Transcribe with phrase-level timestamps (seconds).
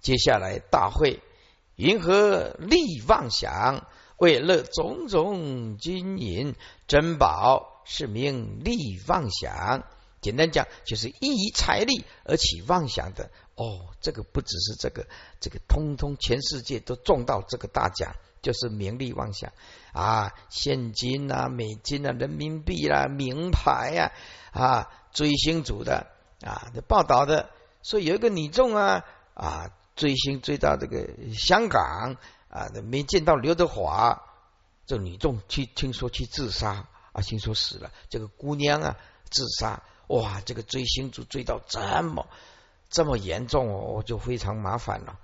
[0.00, 1.20] 接下来大会，
[1.76, 3.86] 云何利妄想？
[4.16, 6.56] 为乐种种金银
[6.88, 9.84] 珍宝，是名利妄想。
[10.20, 13.30] 简单讲，就是依财力而起妄想的。
[13.54, 15.06] 哦，这个不只是这个，
[15.38, 19.52] 这个通通全世界都中到这个大奖，就是名利妄想
[19.92, 20.34] 啊！
[20.50, 24.10] 现金啊，美金啊，人民币啦，名牌呀
[24.50, 26.08] 啊，追星族的
[26.44, 27.50] 啊，报道的
[27.84, 29.04] 说有一个女众啊
[29.34, 32.16] 啊，追星追到这个香港。
[32.50, 34.22] 啊，没见到刘德华，
[34.86, 37.92] 这女众去听说去自杀啊，听说死了。
[38.08, 38.96] 这个姑娘啊，
[39.28, 42.26] 自杀，哇，这个追星族追到这么
[42.88, 45.20] 这么严重哦，我就非常麻烦了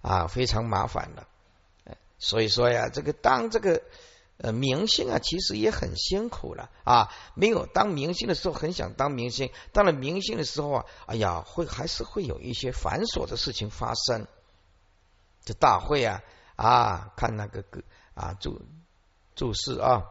[0.00, 1.28] 啊，非常麻烦了。
[2.18, 3.82] 所以说呀，这个当这个
[4.42, 7.08] 呃明星啊，其实也很辛苦了啊。
[7.34, 14.26] 没有当明星的时候，很想当明星；当了明星的时候啊，哎呀，会还是会有一些繁琐的事情发生。
[15.44, 16.20] 这大会啊。
[16.54, 17.82] 啊，看那个个
[18.14, 18.60] 啊注
[19.34, 20.04] 注释啊，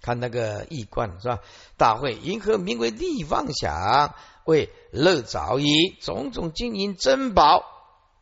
[0.00, 1.40] 看那个易观是吧？
[1.76, 5.66] 大会银河名为利妄想，为乐早已
[6.00, 7.64] 种种金银珍宝，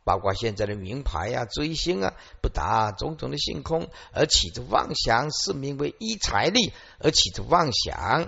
[0.09, 8.27] 包括现在的名牌啊、追星啊，不达种种的星空而起着妄想，是名为依财力而起着妄想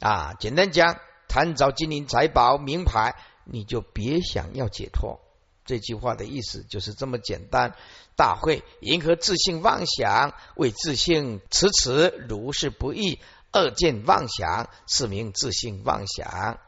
[0.00, 0.32] 啊。
[0.40, 5.20] 简单讲，贪着金银财宝、名牌，你就别想要解脱。
[5.66, 7.76] 这句话的意思就是这么简单。
[8.16, 13.20] 大会迎合自信妄想，为自信迟迟如是不易，
[13.52, 16.58] 二见妄想是名自信妄想。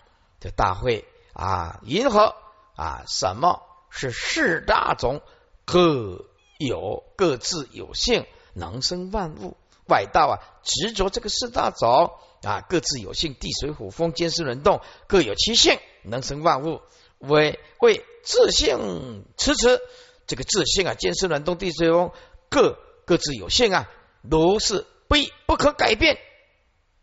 [0.41, 2.35] 这大会啊，迎合
[2.75, 3.63] 啊，什么
[3.97, 5.23] 是四大种？
[5.65, 6.27] 各
[6.59, 9.57] 有各自有性，能生万物。
[9.89, 16.83] 外道啊，执着这个四大种啊，各自有性，地水火风，坚湿轮动，各有其性，能生万物。
[17.19, 19.81] 为为自性迟迟。
[20.27, 22.13] 这个自性啊，坚湿暖动地水风，
[22.49, 23.91] 各各自有性啊，
[24.23, 25.17] 如是不
[25.47, 26.19] 不可改变。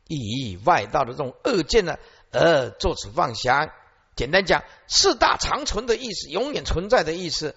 [0.08, 1.98] 以外道的这种恶见呢，
[2.32, 3.72] 而作此妄想。
[4.16, 7.56] 简单讲，四大长存的意思，永远存在的意思，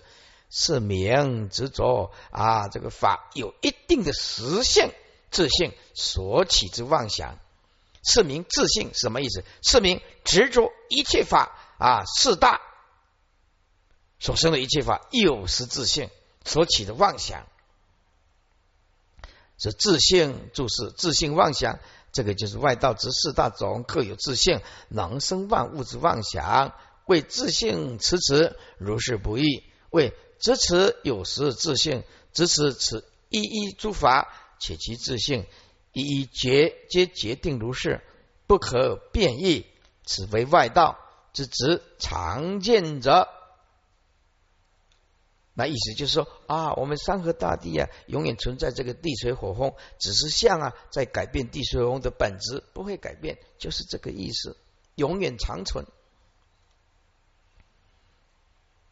[0.50, 2.68] 是名执着啊。
[2.68, 4.90] 这个法有一定的实性，
[5.30, 7.38] 自性所起之妄想，
[8.02, 9.44] 是名自性什么意思？
[9.62, 12.60] 是名执着一切法啊，四大。
[14.18, 16.08] 所生的一切法有实自性
[16.42, 17.46] 所起的妄想，
[19.58, 21.78] 是自性注释自性妄想，
[22.16, 26.72] 这个就是外道之四大种各有自性，能生万物之妄想，
[27.04, 35.44] 为自性持持如是不易，为支持有时自性支持此一一诸法，且其自性
[35.92, 38.00] 一一决皆决定如是，
[38.46, 39.66] 不可变异，
[40.06, 40.96] 此为外道
[41.34, 43.28] 之执常见者。
[45.58, 54.58] 那意思就是说啊，我们山河大地啊，永远存在这个地水火风，只是像啊，在改变地水火风的本质，不会改变，就是这个意思，
[54.96, 55.86] 永远长存。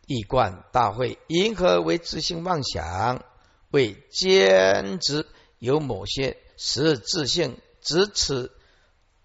[0.07, 3.23] 一贯大会，因何为自性妄想？
[3.71, 5.27] 为坚持
[5.59, 8.53] 有某些实自性，只此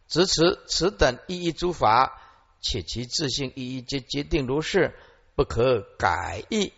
[0.10, 2.20] 只此此等一一诸法，
[2.60, 4.94] 且其自性一一皆决定如是，
[5.36, 6.74] 不可改易。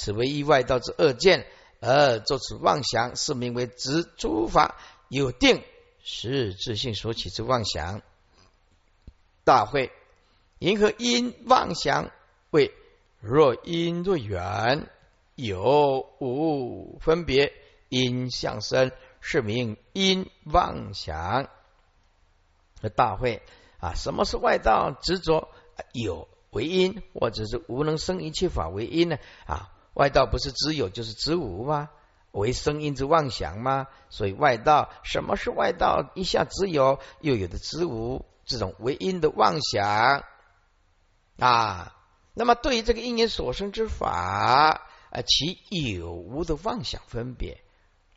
[0.00, 1.46] 此为意外道之恶见，
[1.78, 4.76] 而作此妄想，是名为执诸法
[5.08, 5.62] 有定，
[6.02, 8.00] 是自性所起之妄想。
[9.44, 9.92] 大会，
[10.58, 12.10] 银河因妄想
[12.48, 12.72] 为
[13.20, 14.88] 若因若缘
[15.34, 17.52] 有无分别，
[17.90, 21.50] 因相生，是名因妄想。
[22.96, 23.42] 大会
[23.80, 25.50] 啊，什么是外道执着
[25.92, 29.18] 有为因，或者是无能生一切法为因呢？
[29.44, 29.70] 啊？
[29.94, 31.90] 外道不是只有就是知无吗？
[32.32, 33.88] 为声音之妄想吗？
[34.08, 36.12] 所以外道什么是外道？
[36.14, 40.24] 一下只有，又有的知无，这种为因的妄想
[41.38, 41.96] 啊。
[42.32, 47.60] 那么对于这个因缘所生之法啊，其有无的妄想分别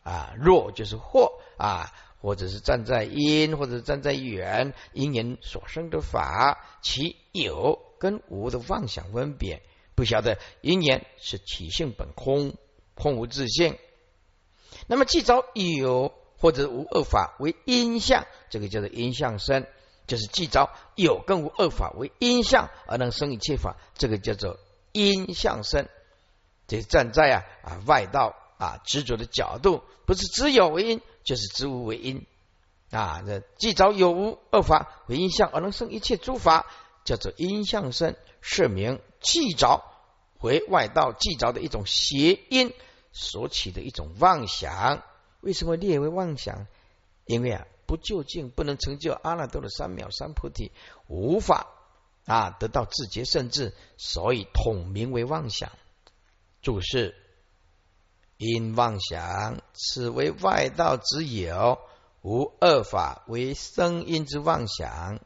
[0.04, 1.92] 啊，若就是或啊，
[2.22, 9.64] 或者是站在因，或者是站在缘，因缘所生的法，其有跟无的妄想分别。
[9.95, 12.56] 不晓得因缘是体性本空，
[12.95, 13.78] 空无自性。
[14.88, 19.66] 那么既招有或者无二法为因相，这个叫做因相生，
[20.07, 24.60] 就是既招有跟无二法为因相而能生一切法，这个叫做
[24.92, 25.88] 因相生。
[26.68, 32.25] 这站在啊啊外道啊执着的角度，不是只有为因，就是知无为因
[32.90, 33.22] 啊。
[33.25, 36.66] 这既招有无二法为因相而能生一切诸法，
[37.06, 39.00] 叫做因相生，是名。
[39.24, 39.84] 气着
[40.42, 42.74] 为外道记着的一种邪因
[43.12, 45.02] 所起的一种妄想。
[45.42, 46.68] 为什么列为妄想？
[47.25, 50.72] 因为啊，不究竟，不能成就阿耨多罗三藐三菩提，
[51.08, 51.68] 无法
[52.25, 55.72] 啊得到自觉甚至，所以统名为妄想。
[56.62, 57.16] 注释：
[58.38, 61.80] 因妄想，此为外道之有，
[62.22, 65.19] 无二法为生因之妄想。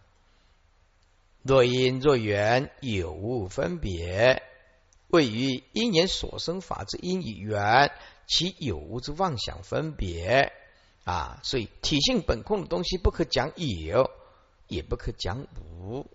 [1.48, 4.44] 若因若缘有无分别，
[5.08, 7.94] 位于因缘所生法之因与缘，
[8.28, 10.52] 其有无之妄想分别
[11.06, 14.12] 啊，所以体性本空的东西不可讲有，
[14.68, 16.06] 也不可讲无。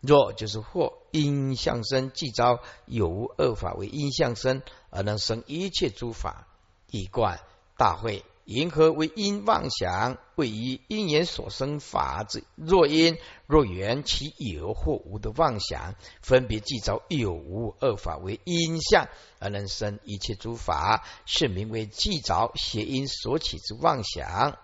[0.00, 6.46] 若就是或因相生，即招有无二法为因相生，而能生一切诸法，
[6.88, 7.40] 一贯
[7.76, 8.24] 大会。
[8.44, 19.08] 银河为因妄想，位于因缘所生法之若因若缘，其有或无的妄想，分别即着有无二法为因相，
[19.38, 24.58] 而能生一切诸法，是名为即着邪因所起之妄想。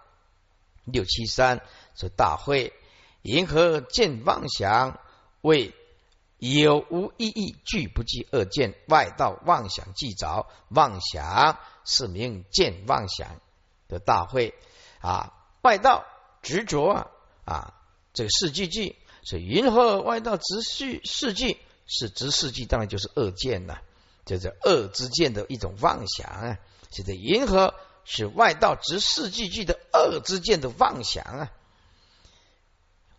[0.84, 1.62] 六七三
[1.94, 2.74] 说大会，
[3.22, 5.00] 银河见妄想
[5.40, 5.74] 为
[6.36, 13.40] 有无意义，俱不计二见外道妄想即着妄想，是名见妄想。
[13.90, 14.54] 的大会
[15.00, 16.06] 啊，外道
[16.40, 17.06] 执着啊
[17.44, 17.74] 啊，
[18.14, 23.80] 这个世纪句是云何外道执世世纪是执世纪，当然就是恶见呐，
[24.24, 26.58] 就是恶之见的一种妄想啊。
[26.90, 31.52] 现在云何是外道执世纪句的恶之见的妄想啊？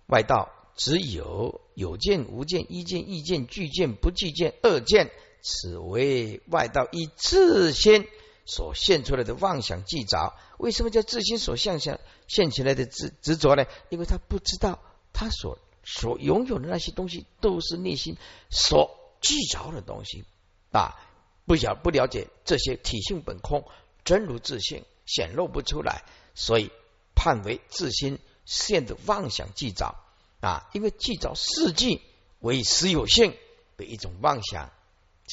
[0.07, 8.07] 外道只有有见无见、一见一见、具见不具见、恶见，此为外道以自心。
[8.45, 13.65] 所现出来的妄想记着，为什么叫自心所现象现起来的执执着呢？
[13.89, 14.79] 因为他不知道
[15.13, 18.17] 他所所拥有的那些东西都是内心
[18.49, 20.25] 所记着的东西
[20.71, 20.99] 啊，
[21.45, 23.65] 不晓不了解这些体性本空，
[24.03, 26.03] 真如自性显露不出来，
[26.35, 26.71] 所以
[27.15, 29.95] 判为自心现的妄想记着
[30.41, 32.01] 啊，因为记着世纪
[32.39, 33.35] 为实有性
[33.77, 34.71] 的一种妄想。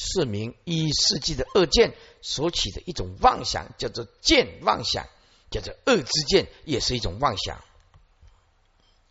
[0.01, 5.07] 是名一世纪的恶见所起的一种妄想，叫做见妄想，
[5.51, 7.61] 叫做恶之见，也是一种妄想。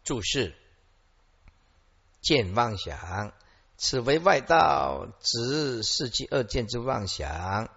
[0.05, 0.55] 注释：
[2.21, 3.33] 见妄想，
[3.77, 7.71] 此为外道执世纪恶见之妄想。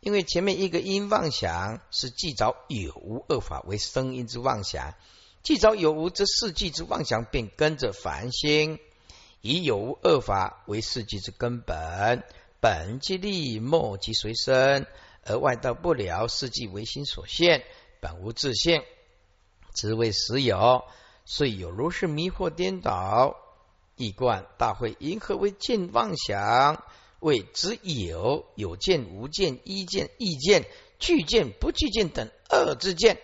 [0.00, 4.94] 因为前面一个因妄想是既着有无恶法为声音之妄想，
[5.42, 8.78] 既着有无这世纪之妄想，便跟着繁星，
[9.42, 12.24] 以有无恶法为世纪之根本。
[12.60, 14.86] 本即利，末即随身，
[15.24, 17.64] 而外道不了，世纪唯心所现，
[18.00, 18.82] 本无自性，
[19.74, 20.84] 只为实有，
[21.24, 23.36] 遂有如是迷惑颠倒。
[23.96, 26.84] 一贯大会，因何为见妄想？
[27.20, 30.64] 为只有有见无见，一见异见，
[30.98, 33.18] 具见不具见等二之见。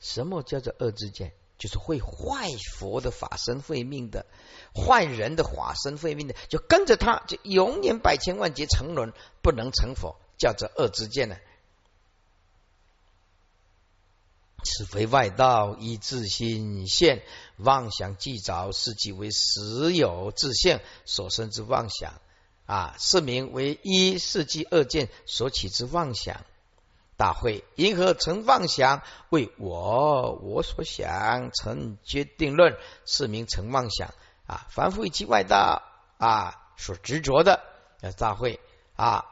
[0.00, 1.32] 什么叫做二之见？
[1.58, 4.26] 就是会坏佛的法身慧命的，
[4.74, 9.12] 坏人的法身慧命的，就跟着他，就永远百千万劫沉沦，
[9.42, 11.36] 不能成佛，叫做恶之见呢。
[14.64, 17.22] 此非外道以自心现
[17.56, 22.20] 妄想既着，是即为实有自性所生之妄想
[22.66, 26.44] 啊，是名为一世纪二见所起之妄想。
[27.16, 29.02] 大会因何成妄想？
[29.30, 34.12] 为我我所想成决定论，是名成妄想
[34.46, 34.66] 啊！
[34.68, 35.82] 凡夫以其外道
[36.18, 37.62] 啊所执着的，
[38.18, 38.60] 大会
[38.96, 39.24] 啊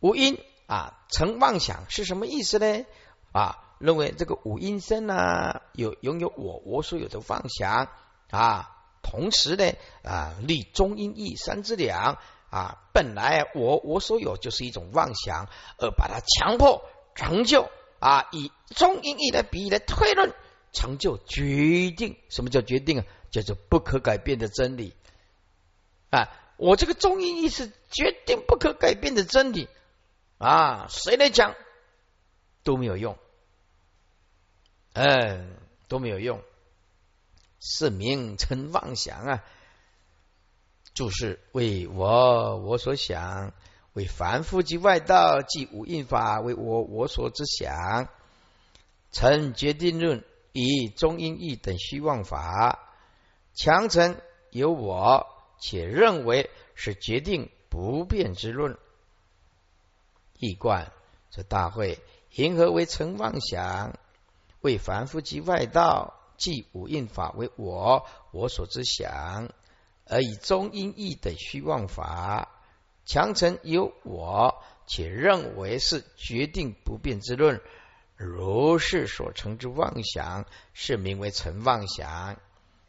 [0.00, 2.84] 无因啊成妄想是什么意思呢？
[3.32, 7.88] 啊，认为这个五阴身啊有拥有我我所有的妄想
[8.30, 12.18] 啊，同时呢啊立中阴义三之两。
[12.50, 20.34] 啊，本来我我所有就是一种妄想，而把它强迫成就啊，以中因义的比喻来推论
[20.72, 22.16] 成就决定。
[22.28, 23.06] 什么叫决定啊？
[23.30, 24.94] 叫做不可改变的真理
[26.08, 26.32] 啊！
[26.56, 29.68] 我这个中因义是决定不可改变的真理
[30.38, 30.86] 啊！
[30.88, 31.54] 谁来讲
[32.62, 33.18] 都没有用，
[34.94, 36.42] 嗯，都没有用，
[37.60, 39.44] 是名称妄想啊！
[40.98, 43.52] 就是为我我所想，
[43.92, 48.08] 为凡夫及外道即无印法为我我所之想，
[49.12, 52.80] 成决定论以中因义等虚妄法，
[53.54, 54.16] 强成
[54.50, 55.28] 有我，
[55.60, 58.76] 且认为是决定不变之论。
[60.36, 60.90] 一贯
[61.30, 62.00] 这大会，
[62.32, 63.96] 因何为成妄想？
[64.62, 69.48] 为凡夫及外道即无印法为我我所之想。
[70.08, 72.48] 而以中阴义的虚妄法，
[73.04, 77.60] 强成有我，且认为是决定不变之论，
[78.16, 82.36] 如是所成之妄想，是名为成妄想。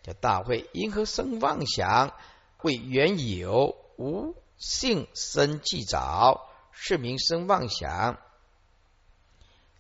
[0.01, 2.13] 叫大会因何生妄想？
[2.61, 8.17] 为缘有无性生既早，是名生妄想。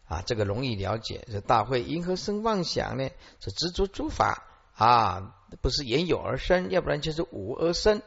[0.07, 1.25] 啊，这个容易了解。
[1.31, 3.09] 这大会因何生妄想呢？
[3.39, 4.43] 是执着诸法
[4.75, 8.01] 啊，不是言有而生，要不然就是无而生。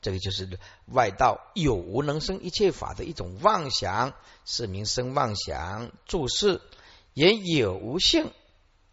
[0.00, 4.12] 这个就是外道有无能生一切法的一种妄想，
[4.44, 5.90] 是名生妄想。
[6.04, 6.60] 注释
[7.14, 8.30] 言有无性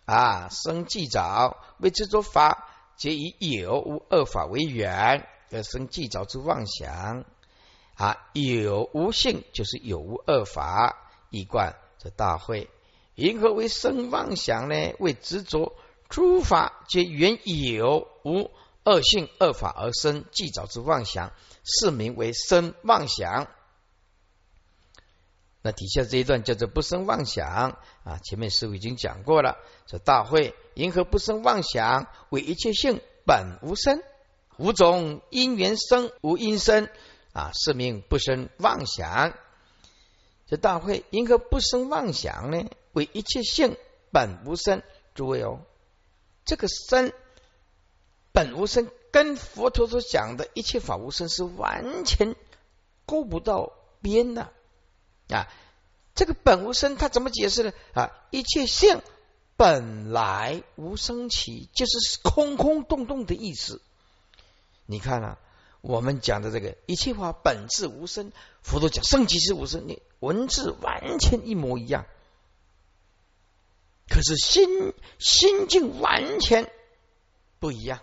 [0.06, 7.26] 啊，生既早，为执着法，皆以有无二法为缘而生既早之妄想
[7.96, 8.18] 啊。
[8.34, 11.76] 有无性就是有无二法一贯。
[12.00, 12.70] 这大会，
[13.16, 14.94] 因何为生妄想呢？
[14.98, 15.76] 为执着
[16.12, 18.52] 诸法皆原有无
[18.84, 21.32] 二性二法而生，既早之妄想，
[21.64, 23.48] 是名为生妄想。
[25.62, 28.20] 那底下这一段叫做不生妄想啊。
[28.24, 29.58] 前面师傅已经讲过了。
[29.88, 32.08] 这大会，因何不生妄想？
[32.30, 34.04] 为一切性本无生，
[34.58, 36.90] 五种因缘生无因生
[37.32, 39.34] 啊，是名不生妄想。
[40.48, 42.66] 这大会因何不生妄想呢？
[42.92, 43.78] 为一切性
[44.12, 44.82] 本无生，
[45.16, 45.62] 诸位哦，
[46.46, 47.12] 这个生
[48.32, 52.36] 本无生，跟佛陀所讲的一切法无生是完全
[53.06, 54.52] 勾不到边的
[55.30, 55.48] 啊！
[56.16, 57.74] 这个本无生，他怎么解释呢？
[57.94, 59.02] 啊，一切性
[59.58, 63.82] 本来无生起，就是空空洞洞的意思。
[64.86, 65.38] 你看啊。
[65.84, 68.32] 我们讲的这个一切法本质无生，
[68.62, 72.06] 佛陀讲生即是无生，你文字完全一模一样，
[74.10, 76.72] 可是心心境完全
[77.60, 78.00] 不一样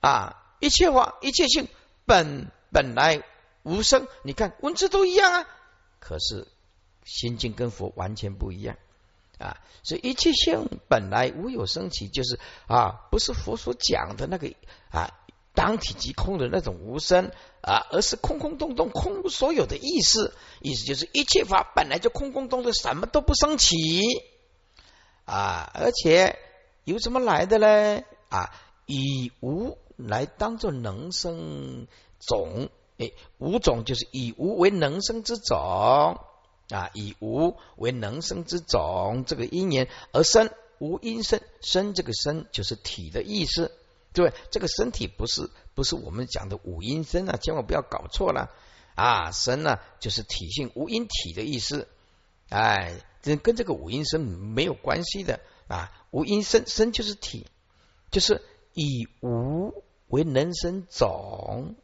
[0.00, 0.56] 啊！
[0.60, 1.68] 一切法一切性
[2.04, 3.22] 本本来
[3.62, 5.48] 无生，你看文字都一样啊，
[6.00, 6.46] 可是
[7.04, 8.76] 心境跟佛完全不一样。
[9.38, 14.52] 啊，所以一切性本来无有生起，就是啊，不是佛所讲的那个
[14.90, 15.16] 啊，
[15.58, 20.32] 当体即空的那种无声啊，而是空空洞洞、空无所有的意思。
[20.60, 23.74] 意思就是一切法本来就空空洞洞，什么都不生起
[25.24, 26.38] 啊，而且
[26.84, 28.04] 由什么来的呢？
[28.28, 28.54] 啊，
[28.86, 31.88] 以无来当做能生
[32.20, 36.20] 种，哎，无种就是以无为能生之种。
[36.70, 43.72] 啊，以无为能生之种，这个因缘而生，无因生，生这个生就是体的意思，
[44.18, 48.50] 对这个身体不是不是我们讲的五阴身啊，千万不要搞错了。
[48.96, 51.86] 啊，身呢就是体性无因体的意思，
[52.48, 55.38] 哎，这跟这个五阴身没有关系的。
[55.68, 57.46] 啊，无因身，身就是体，
[58.10, 58.42] 就是
[58.74, 61.76] 以无为能生种。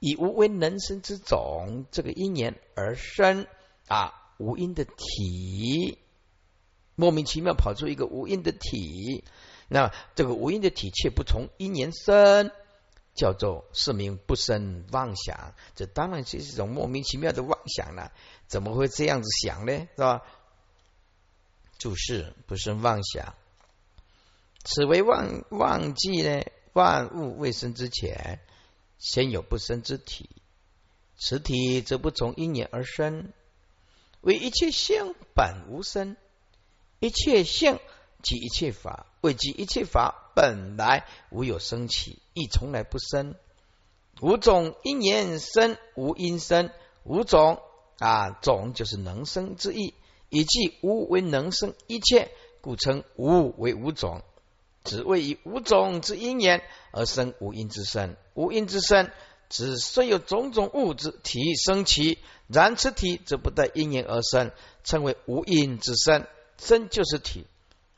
[0.00, 3.46] 以无为能生之种，这个因缘而生。
[3.86, 5.98] 啊，无因的体，
[6.96, 9.22] 莫名其妙跑出一个无因的体，
[9.68, 12.50] 那这个无因的体却不从因缘生，
[13.14, 15.54] 叫做是名不生妄想。
[15.74, 18.12] 这当然是一种莫名其妙的妄想了。
[18.46, 19.72] 怎么会这样子想呢？
[19.96, 20.22] 是吧？
[21.78, 23.34] 注释不生妄想，
[24.64, 26.42] 此为忘忘记呢？
[26.72, 28.40] 万物未生之前。
[28.96, 30.30] 先有不生之体，
[31.18, 33.32] 此体则不从因缘而生，
[34.22, 36.16] 为一切性本无生，
[37.00, 37.78] 一切性
[38.24, 43.36] 即一切法，为即一切法本来无有生起，亦从来不生。
[44.20, 46.70] 五种因缘生，无因生，
[47.04, 47.60] 五种
[47.98, 49.94] 啊种就是能生之意，
[50.30, 52.30] 以即无为能生一切，
[52.62, 54.22] 故称无为五种。
[54.84, 56.62] 只为以五种之因缘
[56.92, 59.10] 而生无因之身，无因之身，
[59.48, 64.50] 只虽有种种物质体生起，然此体则不得因缘而生，
[64.82, 66.26] 称为无因之身。
[66.56, 67.46] 身就是体，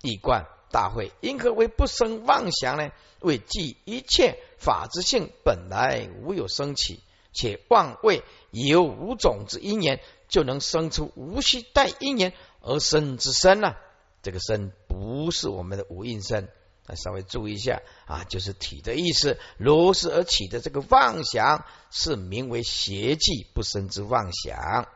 [0.02, 2.90] 一贯大会，因何为不生妄想呢？
[3.20, 7.00] 为即一切法之性本来无有生起，
[7.32, 13.74] 且妄为有无种之因缘，就能生出无需待因缘而生之身呢？
[14.22, 16.48] 这个身不是我们的无因身。
[16.88, 19.38] 那稍微注意一下啊，就是体的意思。
[19.56, 24.86] 如是而起的这个妄想，是名为邪计不生之妄想。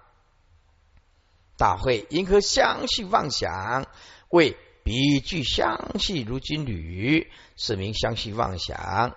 [1.56, 3.86] 大会因何相续妄想？
[4.28, 4.56] 为
[4.90, 9.14] 比具相续如金缕，是名相续妄想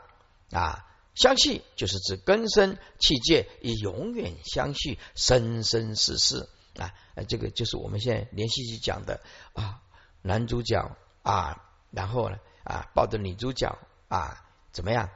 [0.51, 0.85] 啊。
[1.15, 6.93] 相续就是指根生气界以永远相续，生生世世啊。
[7.27, 9.19] 这个就是我们现在连续剧讲的
[9.53, 9.81] 啊，
[10.21, 12.37] 男主角啊，然后呢？
[12.63, 15.09] 啊抱着女主角啊怎么样？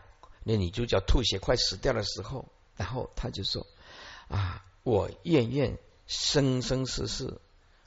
[0.43, 3.67] 那女主角吐血快死掉的时候，然后他就说
[4.27, 7.39] 啊，我愿愿生生世世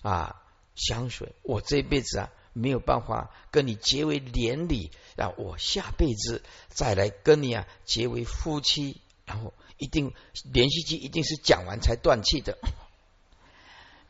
[0.03, 0.41] 啊
[0.77, 10.13] 相随，我这辈子啊没有办法跟你结为连理，让我下辈子再来跟你啊结为夫妻，然后一定
[10.53, 12.59] 连续剧一定是讲完才断气的。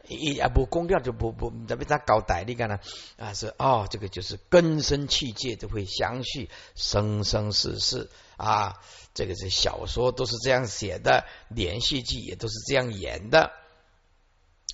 [0.09, 2.80] 一啊不公掉就不不，咋被他搞歹你看呢？
[3.16, 8.82] 啊是哦，这个就是根生器界都会相续，生生世世啊，
[9.14, 13.52] 这个是小说都是这样写的，连续剧也都是这样演的。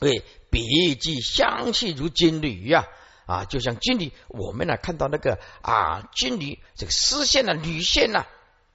[0.00, 2.87] 对，比喻即相续如金缕呀
[3.26, 8.25] 啊，就像金缕，我们呢看到那个啊金缕这个丝线的缕线呐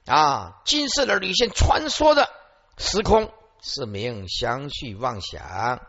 [0.06, 2.28] 啊金色的缕线穿梭的
[2.76, 3.32] 时空，
[3.62, 5.80] 是名相续妄想。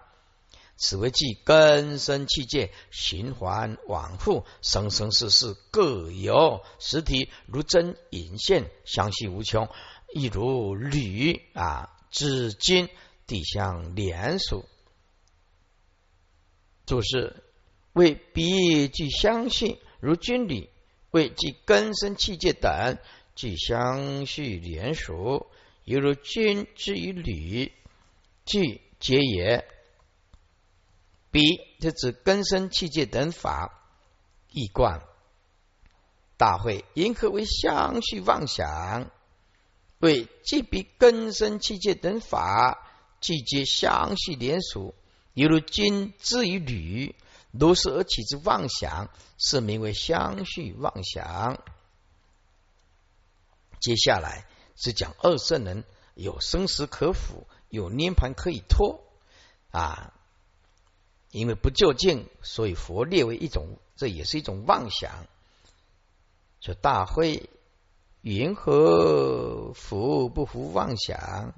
[0.75, 9.69] 此为即根生器界循环往复，生生世世各有实体，如针引线，相续无穷，
[10.13, 12.89] 亦如缕啊，至今
[13.27, 14.65] 地相连属。
[16.85, 17.42] 就是
[17.93, 20.69] 为比具相续，如军旅
[21.11, 22.97] 为即根生器界等
[23.35, 25.47] 即相续连属，
[25.83, 27.71] 犹如君之于铝，
[28.45, 29.65] 具结也。
[31.31, 31.41] 比
[31.79, 33.81] 就指根生器界等法，
[34.51, 35.01] 易观
[36.37, 39.09] 大会，因何为相续妄想？
[39.97, 42.87] 为即彼根生器界等法，
[43.19, 44.93] 即皆相续连属，
[45.33, 47.15] 犹如金之于铝，
[47.53, 51.61] 如是而起之妄想，是名为相续妄想。
[53.79, 55.83] 接下来是讲二圣人
[56.15, 59.03] 有生死可辅，有涅盘可以脱
[59.69, 60.13] 啊。
[61.29, 65.27] 因为不究竟，所以佛列为一种，这也是一种妄想。
[66.59, 67.49] 说大会
[68.21, 71.53] 云何福不服妄想？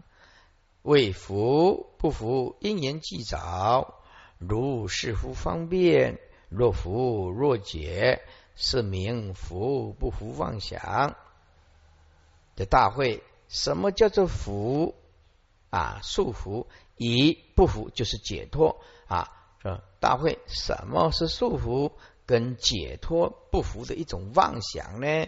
[0.81, 4.03] 为福不服因缘既早，
[4.37, 6.19] 如是乎方便，
[6.49, 8.21] 若福若解，
[8.55, 11.15] 是名福不服妄想。
[12.55, 14.95] 这大会什么叫做福
[15.69, 15.99] 啊？
[16.03, 19.31] 束缚以不服就是解脱啊。
[19.99, 21.93] 大会，什么是束缚
[22.25, 25.27] 跟解脱不服的一种妄想呢？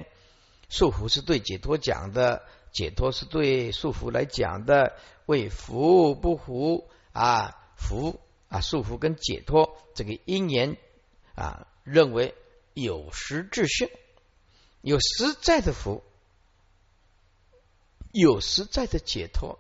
[0.70, 4.94] 束缚是对解脱讲的，解脱是对束缚来讲的。
[5.26, 7.58] 为服不服啊？
[7.76, 10.78] 服啊，束缚跟解脱这个因缘
[11.36, 12.34] 啊，认为
[12.74, 13.90] 有实质性，
[14.82, 16.04] 有实在的福，
[18.12, 19.60] 有实在的解脱，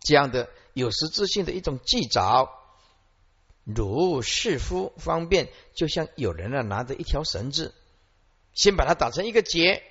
[0.00, 2.50] 这样的有实质性的一种记着。
[3.64, 7.72] 如是夫方便，就像有人呢拿着一条绳子，
[8.54, 9.84] 先把它打成一个结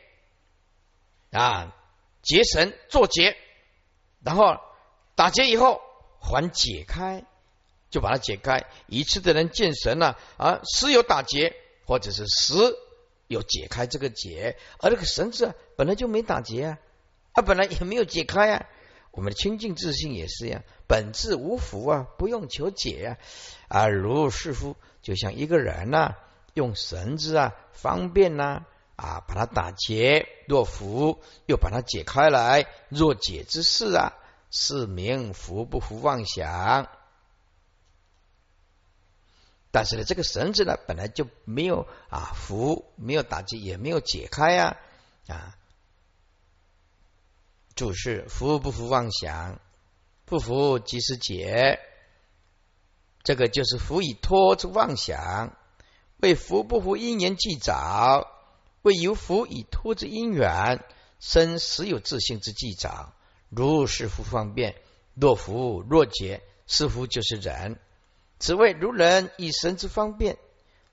[1.31, 1.73] 啊，
[2.21, 3.37] 结绳做结，
[4.21, 4.59] 然后
[5.15, 5.81] 打结以后
[6.19, 7.23] 还解开，
[7.91, 8.65] 就把它解开。
[8.87, 12.55] 一次的人见神了啊，时有打结，或者是时
[13.27, 16.77] 有解开这个结，而这个绳子啊本来就没打结啊，
[17.35, 18.65] 它本来也没有解开啊。
[19.11, 23.17] 我们的清净自信也是呀，本质无福啊，不用求解呀。
[23.67, 26.15] 啊，如是夫，就像一个人呐，
[26.53, 28.63] 用绳子啊，方便呐，
[28.95, 34.13] 啊，把它打结，若福又把它解开来，若解之事啊，
[34.49, 36.87] 是名福不福妄想。
[39.71, 44.77] 但是呢，这个绳子呢，本来就没有啊，服没有打结，也没有解开呀，
[45.27, 45.55] 啊。
[47.73, 49.59] 注释：服不服妄想，
[50.25, 51.79] 不服即是解。
[53.23, 55.55] 这个就是服以托之妄想。
[56.17, 58.27] 为服不服因缘既早，
[58.81, 60.83] 为由服以托之因缘
[61.19, 63.13] 生实有自性之既早。
[63.49, 64.75] 如是服方便，
[65.13, 67.79] 若服若解，是服就是人。
[68.41, 70.37] 此谓如人以神之方便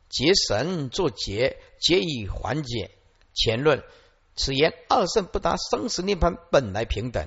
[0.08, 2.92] 结神作结，结以缓解。
[3.34, 3.82] 前论。
[4.36, 7.26] 此言二圣不达生死涅盘本来平等，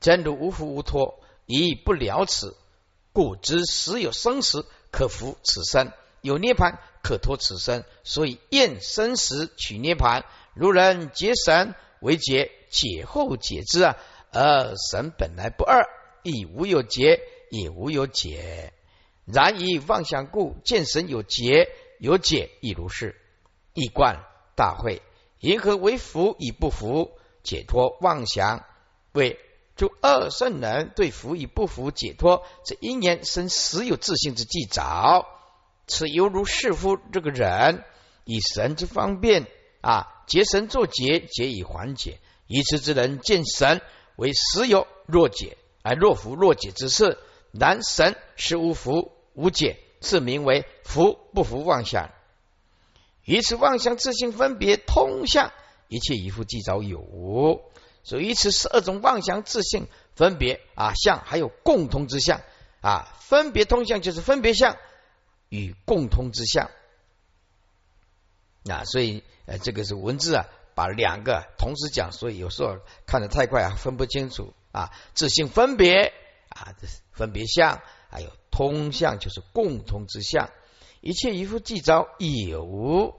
[0.00, 2.58] 真如无福无托，以不了此，
[3.14, 10.26] 故知实有生死可服此身，有涅盘可托此身，所以验生死取涅盘。
[10.52, 13.96] 如人结神为结，解后解之啊，
[14.30, 15.86] 而神本来不二，
[16.22, 17.18] 亦无有结，
[17.50, 18.74] 也无有解。
[19.24, 23.16] 然以妄想故，见神有结有解，亦如是。
[23.74, 25.00] 一贯大会。
[25.40, 28.64] 银河为福以不服解脱妄想，
[29.12, 29.38] 为
[29.74, 35.26] 诸二圣人对福以不服解脱，这因缘生实有自性之迹早。
[35.86, 37.84] 此犹如是夫这个人
[38.24, 39.46] 以神之方便
[39.80, 42.20] 啊，结神作结，结以缓解。
[42.46, 43.80] 以此之人见神
[44.16, 47.18] 为实有若解，而若福若解之事。
[47.52, 52.10] 然神是无福无解，是名为福不福妄想。
[53.24, 55.52] 以此妄想自性分别通向
[55.86, 57.62] 一切一复既早有，
[58.02, 59.86] 所以此十二种妄想自性
[60.16, 62.40] 分别啊相还有共通之相
[62.80, 64.76] 啊，分别通向就是分别相
[65.50, 66.70] 与共通之相
[68.68, 76.12] 啊，所以呃这个是文字啊，把两个同时讲，所以有时候看得太快啊，分不清楚啊，自性分别
[76.54, 80.50] 啊，这是分别相，还有通向就是共通之相。
[81.00, 83.18] 一切一夫既招有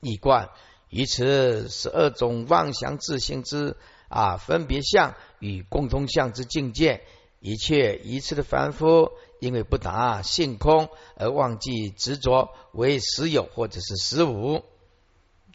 [0.00, 0.50] 一观，
[0.88, 3.76] 以此十二种妄想自性之
[4.08, 7.04] 啊分别相与共通相之境界，
[7.40, 14.64] 一切一次的凡夫，因为不达性空而忘记执着为实有或者是实无。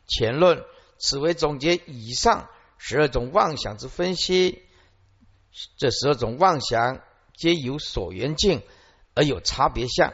[0.07, 0.63] 前论
[0.99, 4.61] 此为总结以上十二种妄想之分析，
[5.77, 7.01] 这十二种妄想
[7.35, 8.61] 皆有所缘境。
[9.13, 10.13] 而有差别相，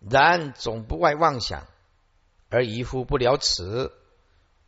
[0.00, 1.66] 然总不外妄想，
[2.48, 3.92] 而疑乎不了此。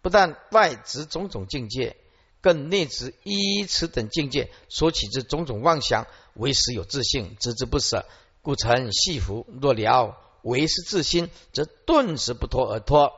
[0.02, 1.96] 不但外执种种境界，
[2.42, 8.04] 更内执依此等境界所起之种种妄想，为实有自性，执之不舍，
[8.42, 9.46] 故成系缚。
[9.62, 13.14] 若了为是自心，则顿时不脱而脱。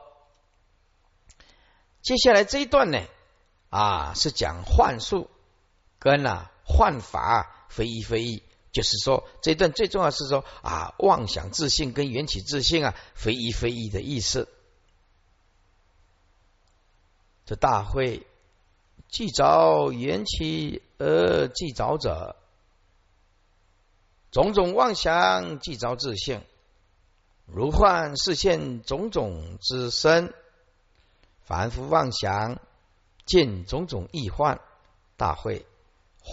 [2.01, 3.01] 接下来这一段呢，
[3.69, 5.29] 啊，是讲幻术
[5.99, 8.43] 跟啊幻法非一非一。
[8.71, 14.47] 就是说，这一段最重要是说啊，妄想自信跟缘起自信啊，非一非一的意思。
[17.45, 18.25] 这大会
[19.09, 22.37] 既着缘起而既着者，
[24.31, 26.41] 种种妄想既着自信，
[27.45, 30.33] 如幻视现种种之身，
[31.43, 32.61] 凡夫妄想
[33.25, 34.61] 见种种异幻，
[35.17, 35.65] 大会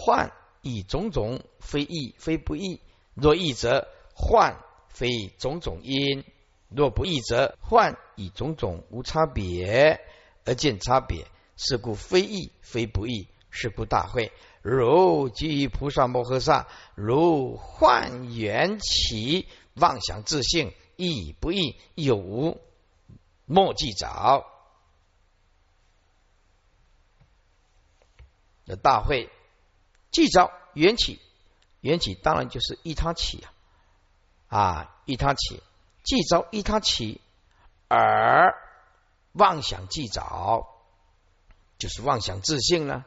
[0.05, 0.31] 幻。
[0.61, 2.81] 以种种非异非不异，
[3.13, 6.25] 若异则幻非种种因；
[6.67, 10.01] 若不异则幻以种种无差别
[10.43, 11.25] 而见差别。
[11.55, 13.29] 是故非异非不异。
[13.49, 22.59] 是故大会如基于菩萨摩诃萨，如幻缘起妄想自性，亦不异有无
[23.45, 24.45] 莫记找。
[28.65, 29.29] 的大会。
[30.11, 31.19] 既着缘起，
[31.81, 33.43] 缘起当然就是依他起
[34.47, 35.61] 啊，啊依他起，
[36.03, 37.21] 既着依他起，
[37.87, 38.55] 而
[39.33, 40.67] 妄想既着，
[41.77, 43.05] 就是妄想自性呢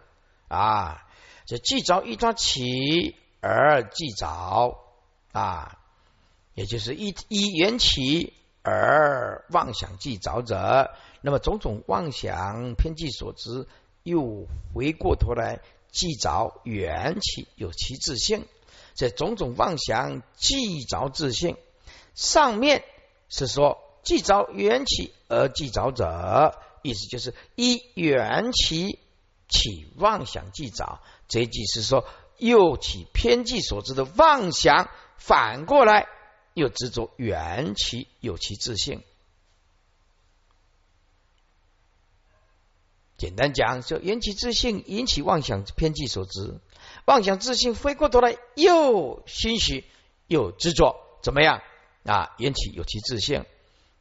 [0.49, 1.07] 啊，
[1.47, 4.79] 这既着依他起而既着
[5.33, 5.79] 啊，
[6.55, 13.67] 也就是依依缘起而妄想既着者，那么种种妄想偏计所致，
[14.05, 15.61] 又回过头来。
[15.93, 18.47] 既着缘起有其自性，
[18.95, 21.57] 这种种妄想既着自性。
[22.15, 22.83] 上面
[23.29, 28.99] 是说既着缘起而既着者，意思就是依缘起
[29.49, 32.07] 起妄想既着，这即是说
[32.39, 36.09] 又起偏计所致的妄想，反过来
[36.55, 39.03] 又执着缘起有其自性。
[43.23, 46.59] 简单讲，就缘起自信引起妄想偏激所致，
[47.05, 49.85] 妄想自信飞过头来又欣喜
[50.27, 51.63] 又执着，怎么样
[52.05, 52.35] 啊？
[52.39, 53.45] 缘起有其自信，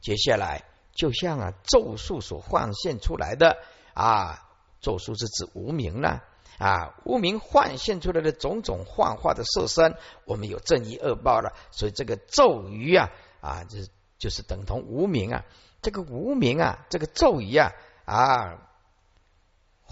[0.00, 3.58] 接下来就像啊咒术所幻现出来的
[3.94, 4.42] 啊，
[4.80, 6.18] 咒术是指无名呢
[6.58, 15.44] 啊，无名幻现出来的种种幻化的色身，我们有正义恶报了，所以这个咒语啊啊，就是就是等同无名啊，
[15.80, 17.70] 这个无名啊，这个咒语啊
[18.04, 18.68] 啊。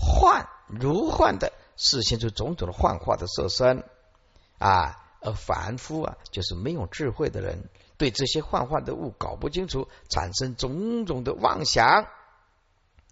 [0.03, 3.85] 幻如幻的视现出种种的幻化的色身
[4.59, 12.07] 啊，而凡夫啊，就是没有智慧的人，对这些幻化的物搞不清楚，产生种种的妄想。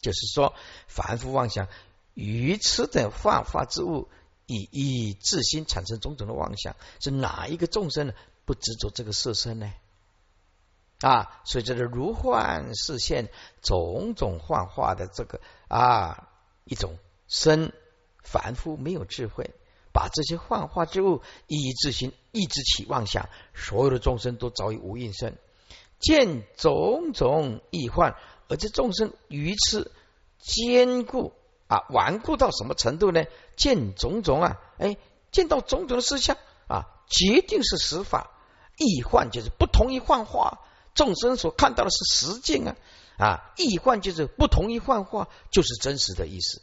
[0.00, 0.54] 就是说，
[0.86, 1.68] 凡夫妄想
[2.14, 4.08] 愚痴的幻化之物，
[4.46, 8.14] 以以自心产生种种的妄想，是哪一个众生呢？
[8.46, 9.72] 不执着这个色身呢？
[11.00, 13.28] 啊，所以这是如幻视现
[13.60, 16.27] 种种幻化的这个啊。
[16.68, 17.72] 一种生
[18.22, 19.50] 凡夫没有智慧，
[19.92, 25.38] 把这些幻化之物一一自心一直起妄想，所有的众生都早已无应身，
[25.98, 28.16] 见种种异幻，
[28.48, 29.90] 而这众生愚痴
[30.38, 31.32] 坚固
[31.68, 33.24] 啊顽固到什么程度呢？
[33.56, 34.98] 见种种啊，哎，
[35.32, 36.36] 见到种种的事项
[36.68, 38.30] 啊，决定是实法，
[38.76, 40.60] 异幻就是不同于幻化，
[40.94, 42.76] 众生所看到的是实境啊。
[43.18, 46.62] 啊，异幻就是不同于幻化，就是真实的意思。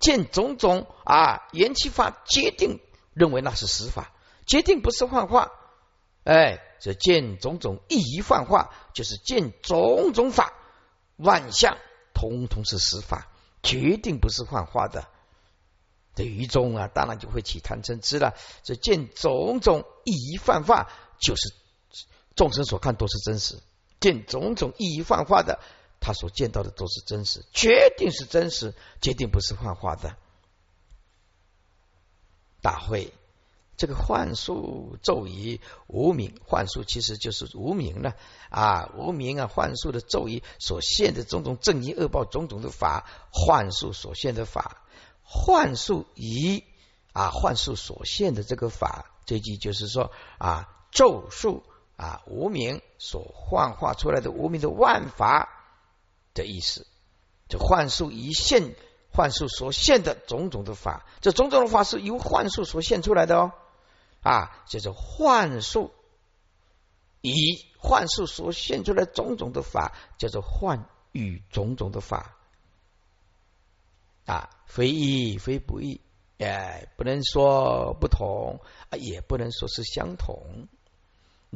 [0.00, 2.80] 见种种啊，缘起法决定
[3.12, 4.12] 认为那是实法，
[4.44, 5.50] 决定不是幻化。
[6.24, 10.52] 哎，这见种种异于幻化，就是见种种法
[11.16, 11.78] 万象，
[12.12, 13.28] 通通是实法，
[13.62, 15.06] 决定不是幻化的。
[16.14, 18.34] 这于中啊，当然就会起贪嗔痴了。
[18.62, 20.88] 这见种种异于幻化，
[21.20, 21.52] 就是
[22.34, 23.58] 众生所看都是真实；
[24.00, 25.60] 见种种异于幻化的。
[26.04, 30.18] 他所见到的都是真实，决定是真实，决定不是幻化的。
[32.60, 33.14] 大会
[33.78, 38.16] 这个幻术咒语无名幻术，其实就是无名了
[38.50, 38.92] 啊！
[38.98, 44.82] 无名啊，幻术的咒语所现的种种正义恶报，种种的法，幻术所现的法，
[45.22, 46.64] 幻术仪
[47.14, 51.62] 啊，幻术所现的这个法，这句就是说啊，咒术
[51.96, 55.62] 啊，无名所幻化出来的无名的万法。
[56.34, 56.86] 的意思，
[57.48, 58.74] 这幻术一现，
[59.12, 63.52] 幻术所现的种种的法，这种种的法是由幻术所现出来的哦，
[64.22, 65.92] 啊，叫做幻术，
[67.20, 72.36] 以幻术所现出来种种的法，叫做幻与种种的法，
[74.26, 76.00] 啊，非异非不异，
[76.38, 80.66] 哎，不能说不同，啊，也不能说是相同。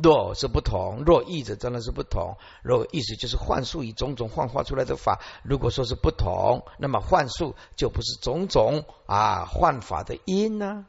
[0.01, 2.37] 若是不同，若意者真的是不同。
[2.63, 10.87] 若意思就是幻术以种种幻化出来的法，如果说是不同，那么幻术就不是种种啊幻法的因呢？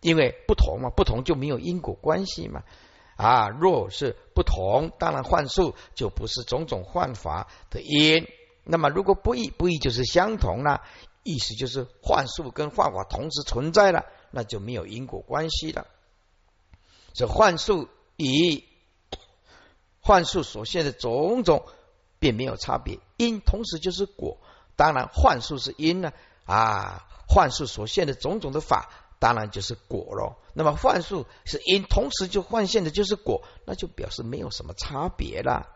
[0.00, 2.62] 因为不同嘛，不同就没有因果关系嘛。
[3.16, 8.26] 啊，若是不同，当然幻术就不是种种幻法的因。
[8.64, 10.82] 那么如果不异，不异就是相同了，
[11.22, 15.86] 意思就是幻术跟幻法同时存在了，那就没有因果关系了。
[17.12, 18.64] 这幻术以
[20.00, 21.64] 幻术所现的种种，
[22.18, 22.98] 并没有差别。
[23.16, 24.38] 因同时就是果，
[24.76, 26.12] 当然幻术是因呢
[26.46, 30.38] 啊，幻术所现的种种的法，当然就是果咯。
[30.54, 35.68] 那么幻术是因，同时就幻现的就是果，那就表示没有什么差别了。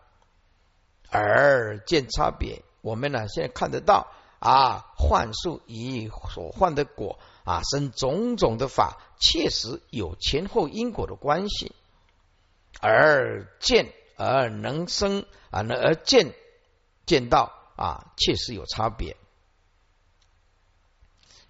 [1.11, 7.19] 而见差别，我们呢现在看得到啊，幻术以所幻的果。
[7.45, 11.73] 啊，生种种的法，确实有前后因果的关系，
[12.81, 16.35] 而见而能生啊，能而见
[17.07, 19.17] 见到啊，确实有差别。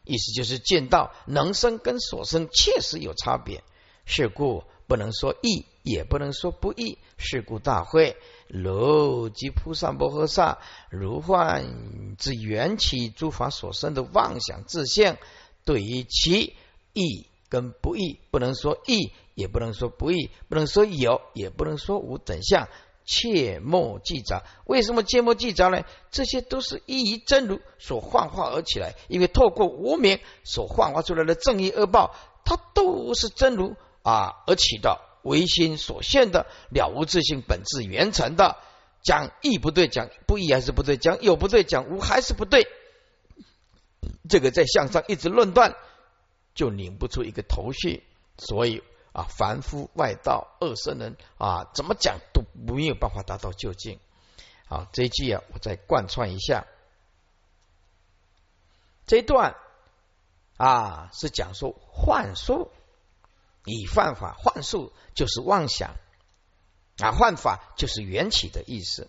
[0.02, 3.64] 意思就是见到能生跟所生确实有差别，
[4.04, 6.98] 是故不能说易，也不能说不易。
[7.16, 10.58] 是故大会如即菩萨摩诃萨
[10.90, 15.16] 如幻之缘起诸法所生的妄想自性。
[15.64, 16.54] 对于其
[16.92, 22.68] 义跟不义，不能说义，也不能说不义，不能说有，也不能说无等相，
[23.04, 24.44] 切莫记着。
[24.66, 25.82] 为什么切莫记着呢？
[26.10, 38.56] 这些都是依于真如所幻化而起来，因为透过无名所幻化出来的正义恶报，它都是真如啊而起的唯心所现的了无自性本质原成的。
[39.02, 42.66] 讲义不对，讲不义还是不对，讲有不对，讲无还是不对。
[44.28, 45.76] 这个在向上一直论断，
[46.54, 48.04] 就拧不出一个头绪。
[48.36, 54.00] 所以啊，凡夫外道二圣人啊，怎么讲都没有办法达到究竟。
[54.66, 56.66] 好，这一句啊，我再贯穿一下。
[59.06, 59.54] 这一段
[60.56, 62.72] 啊，是讲说幻术，
[63.66, 65.94] 以幻法幻术就是妄想
[66.98, 69.08] 啊，幻法就是缘起的意思。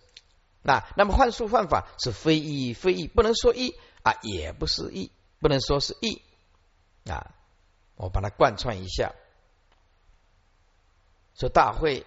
[0.62, 3.74] 那那么幻术幻法是非一非一，不能说一。
[4.06, 6.22] 啊，也不是意，不能说是意
[7.10, 7.34] 啊。
[7.96, 9.16] 我把它贯穿一下，
[11.34, 12.06] 说大会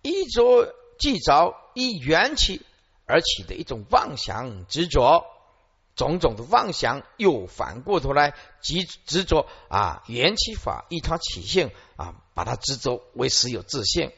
[0.00, 2.64] 依着既着依缘起
[3.04, 5.26] 而起的一种妄想执着，
[5.94, 14.14] 种种的妄想又反过头来执执着啊，缘起法依它起性啊，把它执着为实有自性，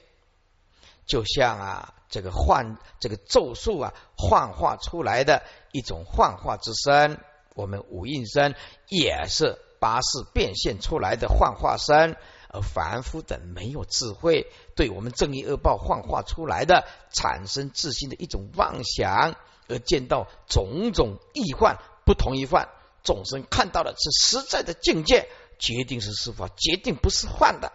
[1.07, 1.93] 就像啊。
[2.09, 5.43] 这个幻，这个咒术啊，幻化出来的
[5.77, 7.21] 一种幻化之身，
[7.55, 8.55] 我们五蕴身
[8.89, 12.17] 也是八识变现出来的幻化身，
[12.49, 19.35] 而凡夫等没有智慧，对我们正义恶报幻化出来的，产生自信的一种妄想，
[19.69, 22.71] 而见到种种异幻，不同一幻，
[23.05, 27.71] 众生看到的是实在的境界，决定是是否，决定不是幻的。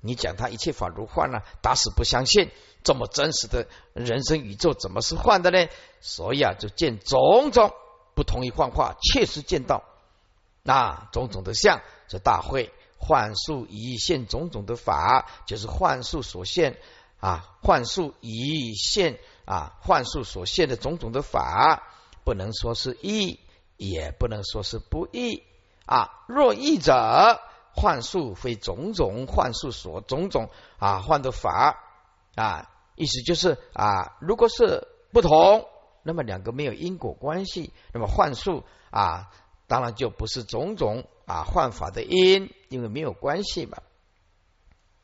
[0.00, 1.42] 你讲他一切法如幻呢？
[1.62, 2.50] 打死不相信。
[2.82, 5.68] 这么真实的人生宇宙怎么是幻的呢？
[6.00, 7.72] 所以啊，就见种种
[8.14, 9.84] 不同于幻化，确实见到
[10.62, 11.82] 那种种的相。
[12.08, 16.78] 这大会幻术以现种种的法，就是幻术所现
[17.18, 21.82] 啊，幻术以现啊幻术所现的种种的法，
[22.24, 23.40] 不能说是易，
[23.76, 25.42] 也不能说是不易
[25.84, 26.24] 啊。
[26.26, 27.42] 若易者，
[27.74, 31.78] 幻术非种种幻术所种种啊幻的法
[32.34, 35.66] 啊，意思就是啊，如果是不同，
[36.02, 39.30] 那么两个没有因果关系，那么幻术啊，
[39.66, 43.78] 当然就不是种种啊幻法的因，因为没有关系嘛。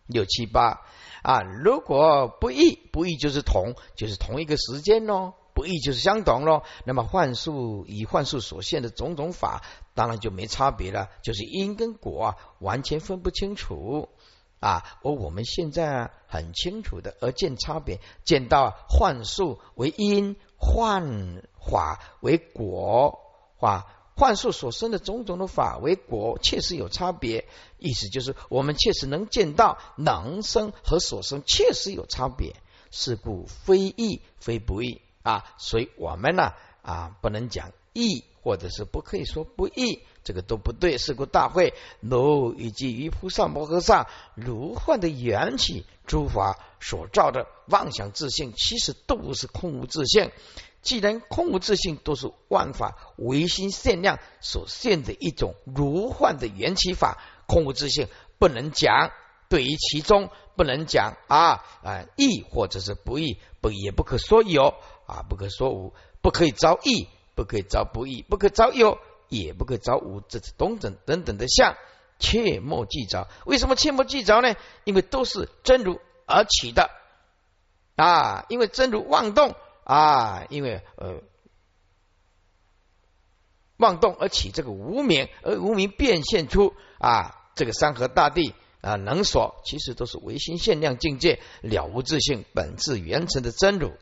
[0.07, 0.83] 六七八
[1.23, 6.63] 啊，如果不异，不异就是同，就是同一个时间喽；不异就是相同喽。
[6.85, 9.65] 那么幻术以幻术所现的种种法，
[9.97, 14.09] 当然就没差别了，就是因跟果啊，完全分不清楚
[14.61, 14.85] 啊。
[15.03, 23.19] 而我们现在，很清楚的，而见差别，见到幻术为因，幻法为果，
[23.59, 23.87] 啊。
[24.19, 27.47] 幻术所生的种种的法为果，确实有差别。
[27.79, 32.57] 意思就是，我们确实能见到能生和所生确实有差别。
[32.91, 40.99] 是故非易非不易啊，所以我们呢啊不能讲易，或者是不可以说不义，这个都不对。
[40.99, 44.07] 是故大会如以及于菩萨摩诃萨
[44.37, 50.31] 如幻的缘起诸法所造的妄想自性，其实都是空无自性。
[50.81, 58.07] 既然空无自性，都是万法唯心限量所现的一种如幻的缘起法，空无自性
[58.39, 59.11] 不能讲。
[59.49, 64.75] 对于其中不能讲啊啊义或者是不义，不也不可说有
[65.07, 71.77] 啊，不可说无，不可以招义，不可以招不义，不可招有，也不可招无，这是等等等等的相，
[72.19, 73.29] 切莫记着。
[73.45, 74.57] 为什么切莫记着呢？
[74.83, 76.91] 因为都是真如而起的
[77.95, 79.55] 啊，因为真如妄动。
[79.85, 81.21] 啊，因为呃
[83.77, 93.93] 妄动而起这个无名，而无名变现出啊这个山河大地啊能所，其实都是唯心限量境界了无自性本质原成的真如。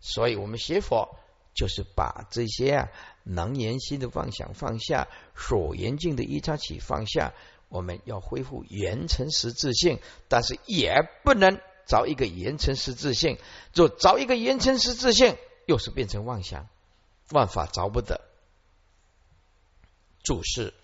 [0.00, 1.14] 所以我们学佛
[1.58, 2.88] 就是把这些啊
[3.24, 7.34] 能言心的妄想放下，所言境的一插起放下，
[7.68, 10.94] 我们要恢复原成实自性，但是也
[11.24, 11.60] 不能。
[11.88, 13.38] 找一个言成实自性，
[13.72, 16.68] 就找一个言成实自性，又是变成妄想，
[17.30, 18.20] 万法着不得。
[20.22, 20.74] 注释：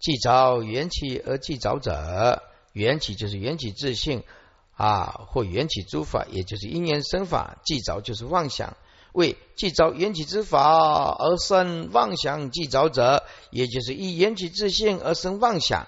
[0.00, 4.24] 既着缘起而既着者，缘起就是缘起自性
[4.76, 7.58] 啊，或缘起诸法，也就是因缘生法。
[7.64, 8.76] 既着就是妄想，
[9.12, 15.86] 为既着缘起之法而生妄想，既着者，也就是以缘起自性而生妄想。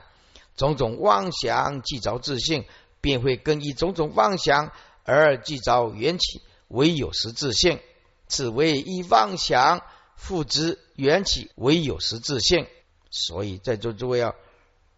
[0.56, 2.64] 种种妄想既着自性，
[3.00, 4.72] 便会更以种种妄想
[5.04, 7.80] 而既着缘起，唯有实自性，
[8.28, 9.82] 此为以妄想
[10.14, 12.66] 复之缘起，唯有实自性。
[13.10, 14.34] 所以在座诸位啊，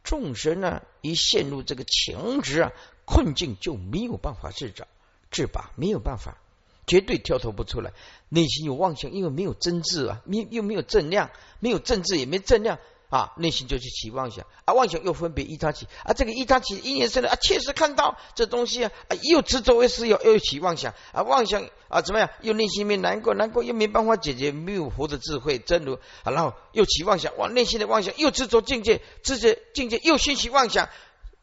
[0.05, 2.72] 众生呢一陷入这个情执啊
[3.09, 4.87] 困境，就没有办法自找
[5.31, 6.37] 自拔，没有办法，
[6.87, 7.92] 绝对跳脱不出来。
[8.29, 12.79] 内心有妄想，因为没有真智啊，没又没有正量，没有正智也没正量。
[13.11, 22.29] 啊，内心就去起妄想啊，妄想又分别依他起啊，这个依他起因缘生的啊，确实看到这东西啊，啊又执着为实有，又起妄想啊，妄想啊怎么样？
[22.42, 30.90] 又内心没难过，难过又没办法解决，没有佛的智慧真如啊，然后又起妄想，哇，内心的妄想又执着境界，执着境界又兴起妄想，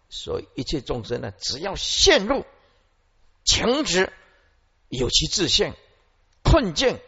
[0.10, 2.46] 所以一切众生呢，只要陷入
[3.44, 4.12] 情执，
[4.90, 5.74] 有其自性
[6.44, 7.00] 困境，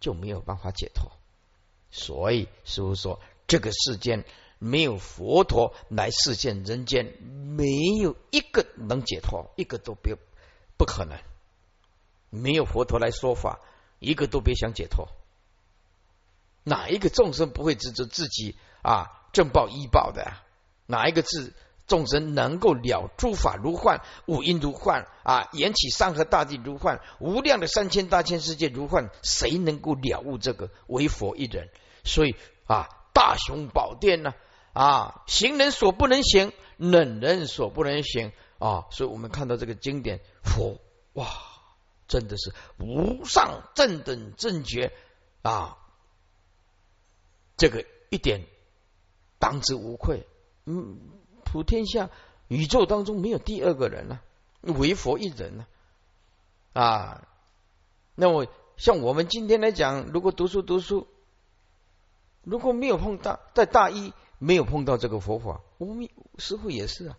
[0.00, 1.10] 就没有办法解脱。
[1.90, 3.20] 所以师傅说。
[3.46, 4.24] 这个世间
[4.60, 7.66] 没有佛陀来世现人间，没
[8.00, 10.16] 有一个能解脱，一个都别
[10.76, 11.18] 不可能。
[12.28, 13.58] 没有佛陀来说法，
[13.98, 15.08] 一个都别想解脱。
[16.62, 20.32] 哪一个众生不会执着自己啊正报依报的？
[20.86, 21.52] 哪一个智
[21.90, 29.10] 众生能够了诸法如幻，五阴如幻啊，缘起山河大地如幻，无量的三千大千世界如幻？
[29.22, 30.70] 谁能够了悟这个？
[30.86, 31.68] 唯佛一人。
[32.04, 32.34] 所以
[32.66, 32.88] 啊。
[33.12, 34.32] 大雄宝殿呢？
[34.72, 38.86] 啊，行人所不能行，冷人所不能行啊！
[38.92, 40.80] 所以我们看到这个经典，佛
[41.14, 41.26] 哇，
[42.06, 44.92] 真的是无上正等正觉
[45.42, 45.76] 啊！
[47.56, 48.46] 这个一点
[49.40, 50.24] 当之无愧。
[50.64, 51.00] 嗯，
[51.50, 52.10] 普天下
[52.48, 54.20] 宇宙当中没有第二个人了，
[54.62, 55.66] 唯佛一人呢
[56.72, 57.26] 啊！
[58.14, 58.46] 那么
[58.76, 61.06] 像我们今天来讲，如果读书读书。
[62.42, 67.18] 如果没有碰到在大一没有碰到这个佛法，我们师傅也是啊，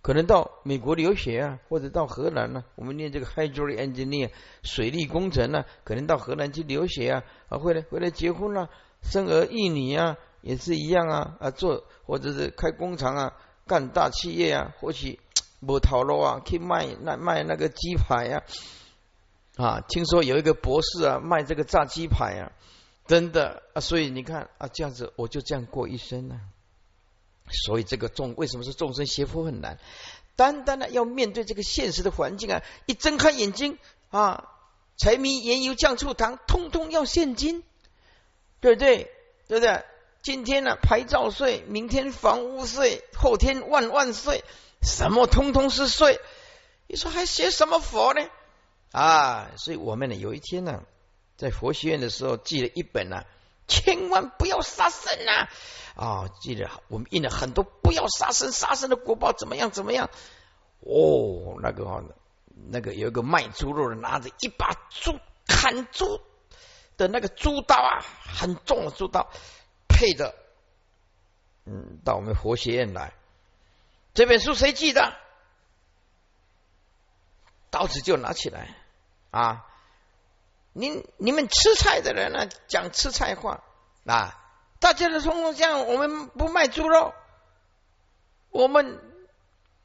[0.00, 4.30] 可能到美国留学啊，或者到荷兰呢，我们念这个 hydro engineer
[4.62, 8.70] 水利工程呢，可能到荷兰去留学啊，啊，回来回来结婚了，
[9.02, 13.36] 生儿育女啊，也是一样啊，啊，做或者是开工厂啊，
[13.68, 15.20] 干大企业啊，或许
[15.62, 18.42] 无头路啊，去卖那卖那个鸡排呀，
[19.56, 22.50] 啊，听说有一个博士啊卖这个炸鸡排啊，
[23.06, 26.40] 真的啊，所以你看啊，这样子我就这样过一生呢。
[27.64, 29.78] 所以这个众为什么是众生邪佛很难？
[30.34, 34.48] 单单的要面对这个现实的环境啊，一睁开眼睛啊，
[34.96, 37.62] 柴米盐油酱醋糖，通通要现金，
[38.58, 39.12] 对不对？
[39.46, 39.84] 对不对？
[40.22, 44.44] 今天呢，牌照税，明天房屋税，后天万万岁，
[44.82, 46.20] 什么通通是税。
[46.86, 48.20] 你说还学什么佛呢？
[48.92, 50.82] 啊，所以我们呢，有一天呢，
[51.38, 53.24] 在佛学院的时候，记了一本呢，
[53.66, 55.48] 千万不要杀生呐！
[55.94, 59.70] 啊，记得我们印了很多不要杀生，杀生的果报怎么样？
[59.70, 60.10] 怎么样？
[60.80, 62.04] 哦，那个
[62.68, 66.20] 那个有一个卖猪肉的，拿着一把猪砍猪
[66.98, 69.30] 的那个猪刀啊，很重的猪刀。
[70.00, 70.34] 配的，
[71.66, 73.12] 嗯，到我们佛学院来。
[74.14, 75.14] 这本书谁记的？
[77.70, 78.74] 刀子就拿起来
[79.30, 79.66] 啊！
[80.72, 83.62] 你你们吃菜的人呢，讲吃菜话
[84.06, 84.40] 啊！
[84.78, 87.12] 大家的通通这样，我们不卖猪肉，
[88.48, 88.98] 我们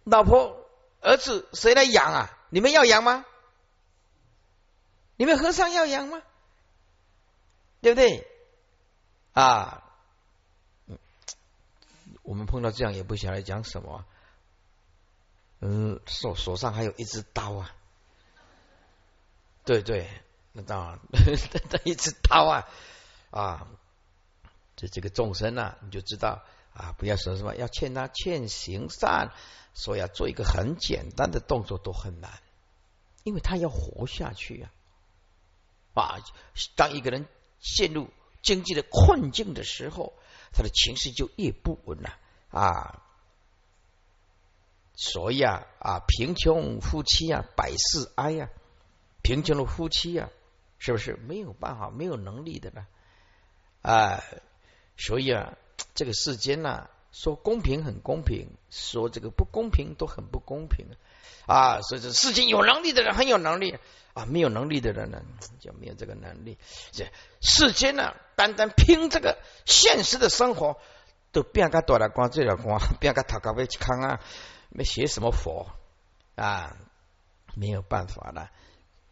[0.05, 0.65] 老婆
[1.01, 2.37] 儿子谁来养啊？
[2.49, 3.25] 你们要养吗？
[5.17, 6.21] 你们和尚要养吗？
[7.81, 8.25] 对不对？
[9.33, 9.81] 啊！
[12.25, 14.03] 我们碰到这样也不晓得讲什么，
[15.59, 17.75] 嗯，手手上还有一支刀啊，
[19.63, 20.09] 对对，
[20.51, 22.67] 那当然，那 一支刀啊。
[23.29, 23.67] 啊，
[24.75, 29.31] 这这个众生啊，你就知道啊，不要说什么要劝他劝行善，
[29.75, 32.31] 所以要做一个很简单的动作都很难，
[33.23, 34.71] 因为他要活下去呀
[35.93, 36.17] 啊，
[36.75, 37.27] 当一个人
[37.59, 38.09] 陷入
[38.41, 40.13] 经济的困境的时候。
[40.55, 42.17] 他的情绪就越不稳了
[42.49, 43.01] 啊！
[44.95, 48.49] 所以啊啊，贫穷夫妻啊，百事哀呀。
[49.21, 50.29] 贫穷的夫妻啊，
[50.79, 52.87] 是不是没有办法、没有能力的呢？
[53.81, 54.23] 啊，
[54.95, 55.57] 所以啊，
[55.93, 60.85] 这个世间呢，说公平很公平，说这个不公平都很不公平
[61.47, 61.79] 啊！
[61.81, 63.77] 所以这世间有能力的人很有能力
[64.13, 65.21] 啊，没有能力的人呢
[65.61, 66.57] 就没有这个能力。
[66.91, 67.05] 这
[67.41, 68.13] 世间呢？
[68.35, 70.77] 单单拼这个现实的生活，
[71.31, 74.19] 都变个大了光，最了光，变个塔高位去看啊！
[74.67, 75.67] 没学什么佛
[76.35, 76.75] 啊，
[77.55, 78.51] 没有办法了。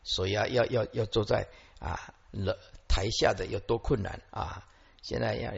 [0.04, 1.48] 所以要要要要坐在
[1.80, 4.68] 啊了台下的有多困难啊！
[5.02, 5.54] 现在要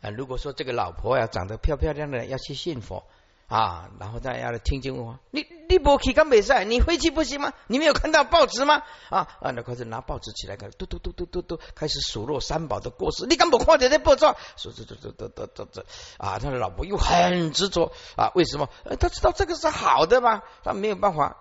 [0.00, 3.04] 啊，如果说这个老婆呀长得漂漂亮亮的，要去信佛。
[3.46, 7.52] 啊，然后大家来听经话，你你不去干比赛，你回去不行吗？
[7.66, 8.84] 你没有看到报纸吗？
[9.08, 13.26] 啊啊，那开始拿报纸起来看，嘟嘟嘟嘟嘟嘟，开始数落三宝的过失。
[13.26, 14.24] 你敢不看这报纸？
[14.56, 15.84] 说这这这这这这这
[16.18, 18.68] 啊，他的老婆又很执着啊，为什么？
[19.00, 21.36] 他知道这个是好的吗，他没有办法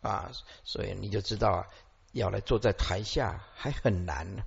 [0.00, 0.30] 啊，
[0.62, 1.66] 所以你就知道啊，
[2.12, 4.44] 要来坐在台下还很难呢。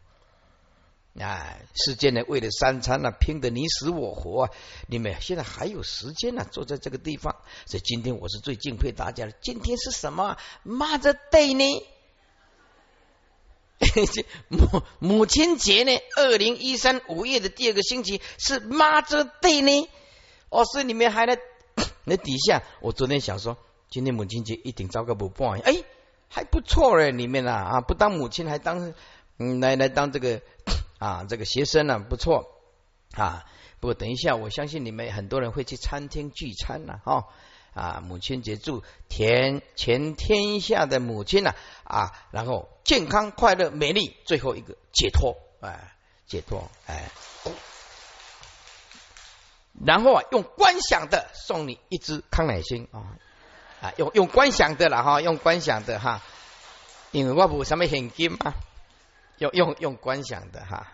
[1.20, 4.50] 哎世间呢，为了三餐呢，拼得你死我活啊！
[4.88, 7.36] 你们现在还有时间呢，坐在这个地方。
[7.66, 9.34] 所以今天我是最敬佩大家的。
[9.42, 11.86] 今天是什么？Mother Day 呢？
[14.48, 15.92] 母母亲节呢？
[16.16, 19.90] 二零一三五月的第二个星期是 Mother Day 呢？
[20.48, 21.38] 哦，所以你们还在
[22.06, 22.64] 那底下。
[22.80, 23.58] 我昨天想说，
[23.90, 25.84] 今天母亲节一定找个不办，哎，
[26.30, 28.94] 还不错嘞，里面啊啊，不当母亲还当
[29.60, 30.42] 来来当这个。
[31.02, 32.46] 啊，这个学生呢不错
[33.14, 33.44] 啊，
[33.80, 37.26] 不过等一下，我相信你们很多人会去餐厅聚餐了哈
[37.74, 38.04] 啊！
[38.06, 45.96] 母亲节祝天全天下的母亲呢啊，然后健康快乐美丽，最后一个解脱哎，
[46.28, 47.10] 解脱哎，
[49.84, 53.18] 然后啊，用观想的送你一支康乃馨啊
[53.82, 56.22] 啊，用用观想的了哈，用观想的哈，
[57.10, 58.54] 因为我不什么现金嘛。
[59.42, 60.86] 用用用观想的哈，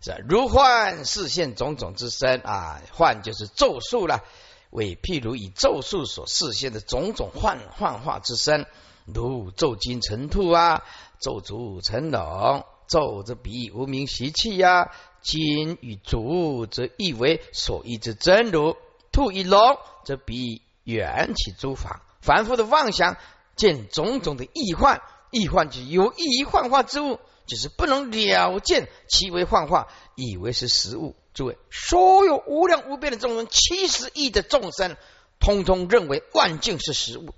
[0.00, 4.24] 是如幻视现种种之身啊，幻就是咒术了，
[4.70, 8.64] 为譬如以咒术所视现的种种幻幻化之身，
[9.04, 10.82] 如咒金成兔啊，
[11.20, 18.78] 咒足成龙，咒则比无名习气呀，金与足则意为所依之真如，
[19.12, 23.18] 兔与龙则比缘起诸法，凡夫的妄想
[23.56, 27.20] 见种种的异幻，异幻就有异幻化之物。
[27.46, 31.14] 就是不能了见其为幻化，以为是实物。
[31.34, 34.96] 诸位，所有无量无边的众生，七十亿的众生，
[35.40, 37.34] 通通认为万境是实物，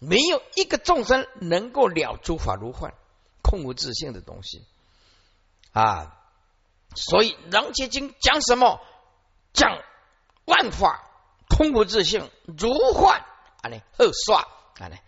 [0.00, 2.94] 没有一个众生能够了诸法如幻，
[3.40, 4.66] 空无自性的东西
[5.72, 6.18] 啊！
[6.96, 8.80] 所以《楞伽经》讲什么？
[9.52, 9.80] 讲
[10.44, 11.08] 万法
[11.48, 13.24] 空无自性，如幻
[13.62, 14.40] 啊，你二刷
[14.80, 14.98] 啊，你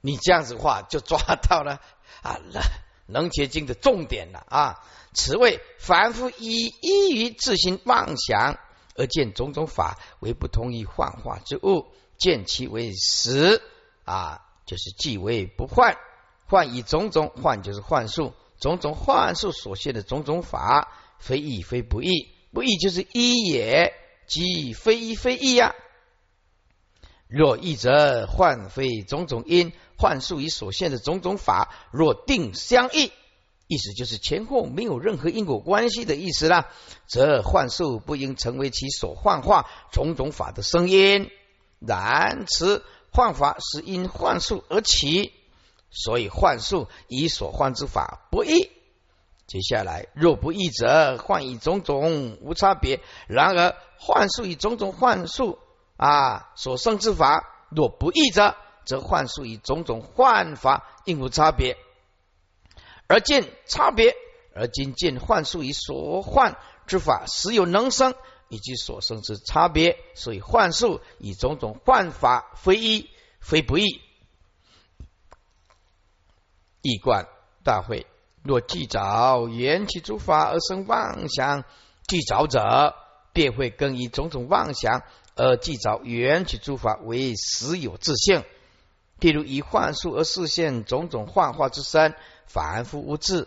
[0.00, 1.80] 你这样子话就抓到了
[2.22, 2.60] 啊了，
[3.06, 4.84] 能结晶的重点了啊。
[5.14, 8.58] 此谓凡夫依依于自心妄想
[8.96, 11.86] 而见种种法为不同于幻化之物，
[12.18, 13.60] 见其为实
[14.04, 15.96] 啊，就是即为不幻。
[16.46, 23.94] 幻以种种幻就是幻术，种种幻术所现的种种法，非义非不义，不义就是一也，
[24.26, 25.74] 即非一非义呀。
[27.26, 29.72] 若义则幻非种种因，
[30.02, 33.12] 幻术与所现的种种法若定相异，
[33.68, 36.66] 意思就是前后没有任何因果关系的意思啦，
[37.06, 41.30] 则幻术不应成为其所幻化种种法的声音。
[41.78, 45.32] 然此幻法是因幻术而起。
[45.92, 48.70] 所以幻术以所幻之法不异。
[49.46, 53.00] 接下来，若不异者，幻以种种无差别。
[53.28, 55.60] 然而幻术以种种幻术
[55.96, 61.76] 啊所生之法，若不异者，则幻术以种种幻法应无差别。
[63.06, 64.14] 而见差别，
[64.54, 66.56] 而今见幻术以所幻
[66.86, 68.14] 之法实有能生，
[68.48, 69.98] 以及所生之差别。
[70.14, 73.10] 所以幻术以种种幻法非一
[73.40, 74.00] 非不异。
[76.80, 77.28] 易观
[77.62, 78.06] 大会，
[78.42, 81.64] 若既早缘起诸法而生妄想，
[82.08, 82.94] 既早者
[83.32, 85.02] 便会更以种种妄想
[85.36, 88.42] 而既早缘起诸法为实有自性。
[89.22, 92.16] 譬如以幻术而实现种种幻化之身，
[92.46, 93.46] 凡夫无智，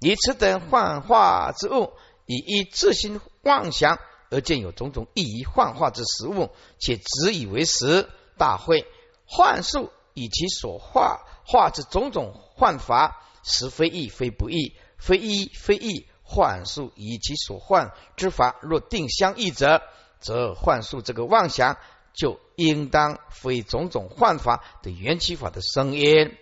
[0.00, 1.92] 以此等幻化之物，
[2.26, 4.00] 以一自心妄想
[4.32, 6.50] 而见有种种异于幻化之实物，
[6.80, 8.08] 且执以为实。
[8.36, 8.88] 大会
[9.24, 12.34] 幻术以其所化化之种种。
[12.56, 16.08] 幻法实非义非不义，非一非义。
[16.24, 19.80] 幻术以其所幻之法若定相异者，
[20.18, 21.76] 则幻术这个妄想
[22.14, 26.34] 就应当非种种幻法的缘起法的声音。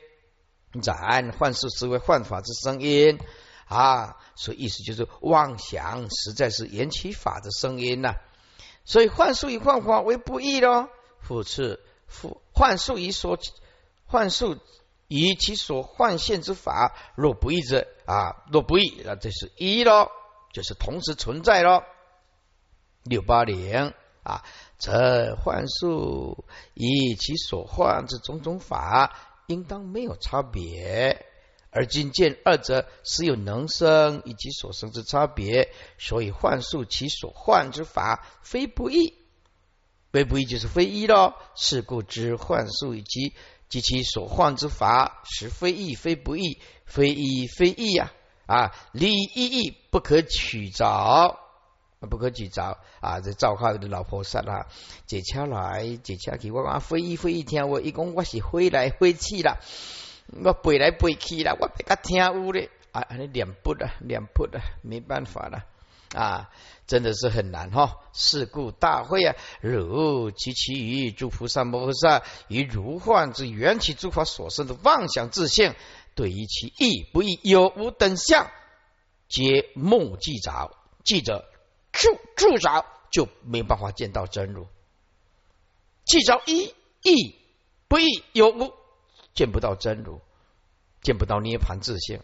[0.70, 3.18] 然幻术实为幻法之声音
[3.66, 8.14] 啊，所以意思就是妄想实在是缘起法的声音呐。
[8.84, 10.88] 所以幻术与幻法为不义咯。
[11.18, 13.38] 复次，复幻术以所
[14.06, 14.58] 幻术。
[15.14, 20.10] 以其所幻现之法，若不异者啊，若不异，那这是一咯，
[20.54, 21.84] 就是同时存在咯。
[23.02, 23.92] 六八零
[24.22, 24.42] 啊，
[24.82, 29.14] 则幻术以其所幻之种种法，
[29.46, 31.24] 应当没有差别。
[31.70, 39.14] 而今见二者实有能生以及所生之差别，所以幻术其所幻之法非不易，
[40.10, 41.36] 非不易就是非一咯。
[41.54, 43.34] 是故知幻术以及。
[43.68, 48.12] 及其所幻之法，实非易非不易，非义非易呀！
[48.44, 51.38] 啊，离一义不可取着，
[52.08, 53.20] 不可取着啊！
[53.20, 54.66] 这赵浩的老婆说啦，
[55.06, 59.58] 坐车来，坐车去，我讲飞一飞一，听我一讲我是飞来飞去啦，
[60.44, 65.64] 我背来背去啦，我比较听有咧，啊，你两步的，两步的，没办法了。
[66.14, 66.50] 啊，
[66.86, 67.96] 真的是很难哈！
[68.12, 75.74] 事故大会啊，如及其余诸菩萨摩诃萨以如幻之缘起诸法所生的妄想自性，
[76.14, 78.50] 对于其义不义有无等相，
[79.26, 81.46] 皆梦记着，记着
[81.92, 84.66] 住住着，就没办法见到真如。
[86.04, 87.36] 记着一意
[87.86, 88.72] 不义有无，
[89.34, 90.20] 见不到真如，
[91.02, 92.20] 见不到涅盘自性。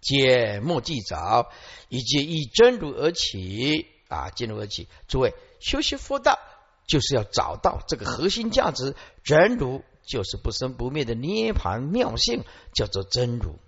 [0.00, 1.50] 皆莫记着，
[1.88, 4.88] 以及以真如而起啊，真如而起。
[5.08, 6.38] 诸位修习佛道，
[6.86, 8.94] 就是要找到这个核心价值，
[9.24, 13.58] 真如就是不生不灭的涅盘妙性，叫做真如。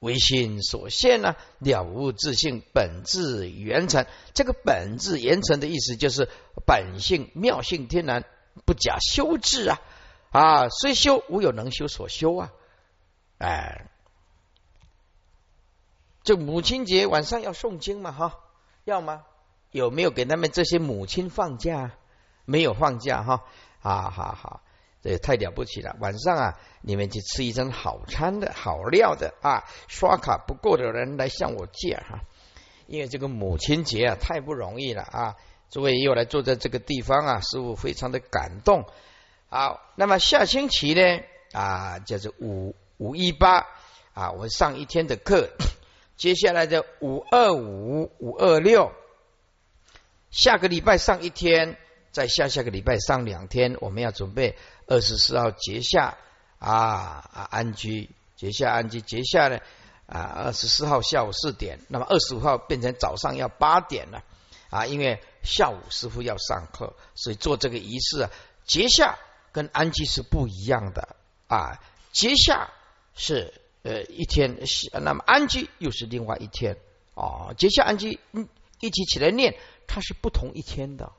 [0.00, 4.06] 唯心所现呢，了无自性本质原成。
[4.34, 6.28] 这个本质原成的意思，就是
[6.66, 8.24] 本性妙性天然，
[8.64, 9.80] 不假修治啊
[10.30, 12.52] 啊，虽修无有能修所修啊，
[13.38, 13.90] 哎。
[16.24, 18.40] 就母亲节晚上要诵经嘛，哈，
[18.84, 19.24] 要吗？
[19.70, 21.92] 有没有给他们这些母亲放假？
[22.44, 23.44] 没有放假哈，
[23.80, 24.62] 啊，好好，
[25.02, 25.96] 这也太了不起了。
[26.00, 32.20] 晚上啊，你们去吃一顿好餐的好料的啊，刷卡不够的人来向我借哈，
[32.86, 35.36] 因为这个母亲节啊，太不容易了啊。
[35.70, 38.86] 诸位又来坐在这个地方啊，使我非常的感动。
[39.48, 41.20] 好，那么下星期呢
[41.52, 43.66] 啊，叫做五五一八
[44.14, 45.50] 啊，我们上一天的课。
[46.16, 48.90] 接下来的五二五、五二六，
[50.30, 51.76] 下个礼拜上一天，
[52.10, 54.56] 再下下个礼拜上两天，我们要准备
[54.88, 56.16] 二十四号节下
[56.58, 56.74] 啊
[57.32, 59.58] 啊安居节下安居节下呢
[60.06, 64.24] 啊二十四号下午四点，那么二十五号变成早上要八点了
[64.70, 68.30] 啊，因为下午师傅要上课，所以做这个仪式啊，
[68.64, 69.18] 节下
[69.52, 71.16] 跟安居是不一样的
[71.46, 71.80] 啊，
[72.12, 72.70] 节下
[73.14, 74.58] 是呃一天，
[74.92, 76.78] 那么安居又是另外一天
[77.14, 78.48] 啊，节下安居嗯
[78.80, 79.54] 一起起来念，
[79.86, 81.12] 它是不同一天的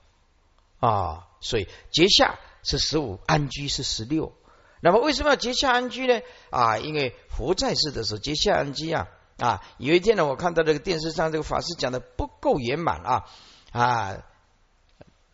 [0.79, 4.33] 啊，所以节下是十五，安居是十六。
[4.81, 6.21] 那么为什么要节下安居呢？
[6.49, 9.07] 啊，因为佛在世的时候节下安居啊
[9.37, 13.25] 啊，有一天呢，我看到这个电视上这个法师讲的不够圆满啊
[13.71, 14.23] 啊。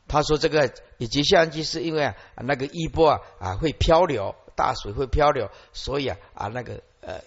[0.07, 7.23] 他说：“这个以及相机是因为啊那个衣钵啊啊会漂流，大水会漂流，所以啊啊那个呃，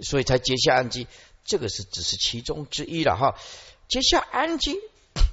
[0.00, 1.08] 所以才结下安基。
[1.44, 3.34] 这个是只是其中之一了哈。
[3.88, 4.78] 结下安基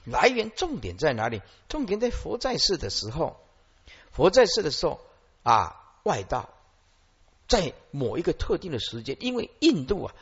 [0.06, 1.44] 来源重点在哪里？
[1.70, 3.40] 重点在佛在世的时候，
[4.14, 5.02] 佛在世的时候
[5.44, 6.50] 啊外道
[7.48, 10.16] 在某一个特定的时间，因为印度啊，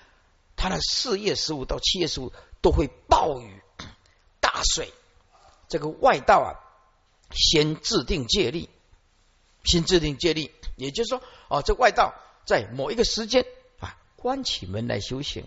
[0.56, 3.62] 它的四月十五到七月十五都会暴雨
[4.42, 4.92] 大水。”
[5.70, 6.50] 这个外道啊，
[7.32, 8.68] 先制定戒律，
[9.64, 12.14] 先制定戒律，也就是说，哦，这外道
[12.46, 13.46] 在某一个时间
[13.80, 15.46] 啊，关起门来修行。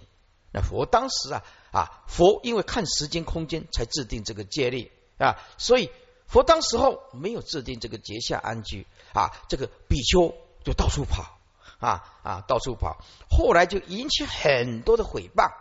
[0.51, 5.91] 那佛当时啊啊，佛因为看时间空间才制定这个戒律啊，所以
[6.35, 11.39] 佛当时候没有制定这个节下安居啊，这个比丘就到处跑
[11.79, 12.97] 啊啊，到处跑，
[13.31, 15.53] 后来就引起很多的诽谤，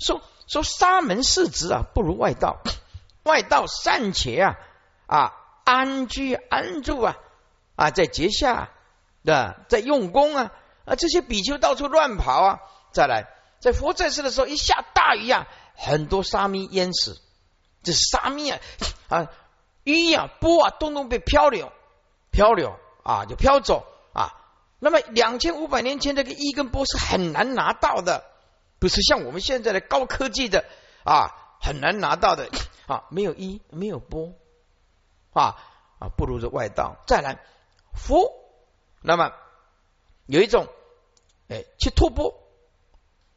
[0.00, 2.60] 说说沙门世子啊，不如外道。
[3.22, 4.56] 外道尚且啊
[5.06, 7.16] 啊安居安住啊
[7.76, 8.70] 啊在节下
[9.22, 10.50] 的在用功啊
[10.86, 12.58] 啊这些比丘到处乱跑啊。
[12.90, 13.28] 再来
[13.60, 15.46] 在佛在世的时候一下大雨啊
[15.76, 17.20] 很多沙弥淹死。
[17.84, 18.58] 这沙弥啊
[19.08, 19.30] 啊
[19.84, 21.70] 鱼啊波啊都能被漂流
[22.32, 24.34] 漂流啊就飘走啊
[24.80, 28.24] 那么两千五百年前这个一跟波是很难拿到的
[28.80, 30.64] 不是像我们现在的高科技的
[31.04, 31.30] 啊
[31.60, 32.50] 很难拿到的。
[32.86, 34.34] 啊，没有一，没有波，
[35.32, 35.56] 啊
[35.98, 36.96] 啊，不如这外道。
[37.06, 37.42] 再来，
[37.94, 38.30] 佛，
[39.00, 39.32] 那么
[40.26, 40.68] 有一种，
[41.48, 42.34] 哎，去托钵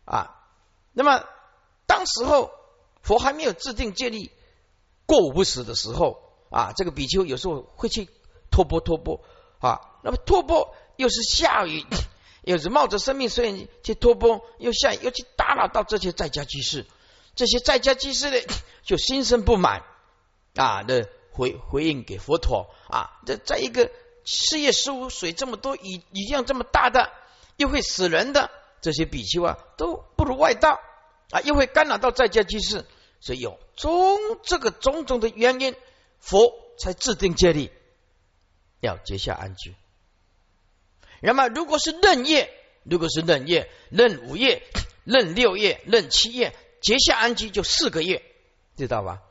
[0.04, 0.36] 啊。
[0.92, 1.24] 那么
[1.86, 2.52] 当时候
[3.02, 4.30] 佛还没有制定戒律，
[5.08, 6.20] 过午不食的时候
[6.52, 8.08] 啊，这个比丘有时候会去
[8.52, 9.22] 托钵托钵
[9.58, 9.82] 啊。
[10.04, 11.84] 那么托钵又是下雨，
[12.46, 16.86] 又是冒着生命危险去托钵，又下雨，又去打扰到这些在家居士。
[17.36, 18.38] 这些在家居士呢，
[18.84, 19.84] 就心生不满
[20.56, 23.90] 啊的回回应给佛陀啊，这在一个
[24.26, 27.12] 四月十五水这么多雨雨量这么大的
[27.56, 28.50] 又会死人的
[28.82, 30.80] 这些比丘啊，都不如外道
[31.32, 32.86] 啊，又会干扰到在家居士，
[33.20, 35.76] 所以有种这个种种的原因，
[36.20, 37.72] 佛才制定戒律，
[38.80, 39.76] 要结下安居。
[41.22, 42.50] 那么如果是闰月，
[42.84, 44.62] 如果是闰月、闰五月、
[45.06, 46.56] 闰六月、闰七月。
[46.80, 48.22] 结下安居就四个月，
[48.78, 49.24] 知道吧？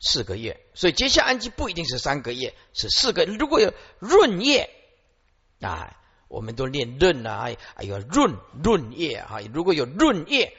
[0.00, 3.24] 四个月，所以结下安居不一定是三个月，是四个。
[3.24, 4.68] 如果有闰月
[5.60, 5.96] 啊，
[6.26, 10.52] 我们都念闰啊，哎呦闰闰月哈，如果有闰月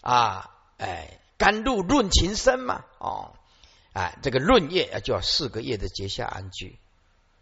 [0.00, 3.34] 啊，哎甘露润情深嘛，哦，
[3.94, 6.78] 哎这个闰月就要四个月的节下安居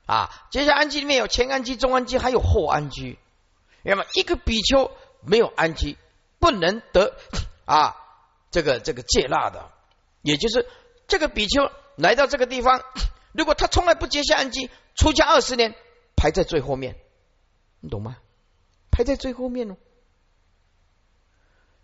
[0.07, 0.31] 啊。
[0.51, 3.19] 节下安居里面有前安居、中安居，还有后安居。
[3.83, 4.91] 那么一个比丘
[5.21, 5.99] 没有安居，
[6.39, 7.15] 不能得
[7.67, 7.95] 啊。
[8.51, 9.71] 这个这个戒腊的，
[10.23, 10.67] 也就是
[11.07, 12.83] 这个比丘来到这个地方，
[13.37, 15.75] 如果他从来不结下安居，出家二十年
[16.17, 16.97] 排在最后面，
[17.81, 18.17] 你懂吗？
[18.91, 19.77] 排在最后面哦。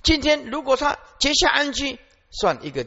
[0.02, 1.98] 今天如果他结下安居，
[2.38, 2.86] 算一个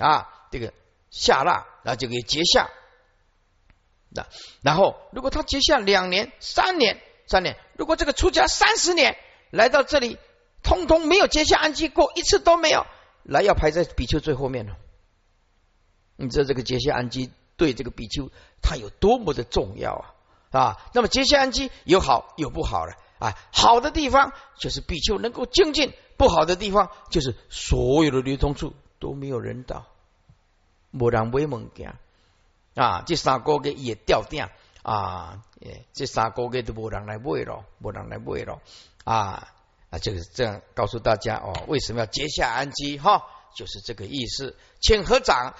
[0.00, 0.72] 啊，这个
[1.10, 2.70] 下腊，那就可以结下。
[4.08, 4.26] 那
[4.62, 9.16] 然后如果他结下两年、三年、三年，如果这个出家三十年
[9.50, 10.18] 来到这里，
[10.62, 12.86] 通通没有结下安居过一次都没有。
[13.22, 14.76] 来要排在比丘最后面了，
[16.14, 18.30] 你知道这个结下安基对这个比丘
[18.62, 20.14] 它有多么的重要啊
[20.60, 20.76] 啊！
[20.94, 29.86] 那么结下安基有好有不好了啊，好的地方就是比丘能够精进，不好的地方就是所有的流通处都没有人到，
[30.90, 31.94] 没人买物件
[32.74, 34.48] 啊，这三个月也掉掉
[34.82, 35.42] 啊，
[35.92, 38.60] 这三个月都没人来买了，没人来买了
[39.04, 39.52] 啊。
[39.88, 43.24] 啊，这个这样告诉大家哦，为什么要结下安基哈？
[43.54, 44.56] 就是这个意思。
[44.80, 45.54] 请合掌。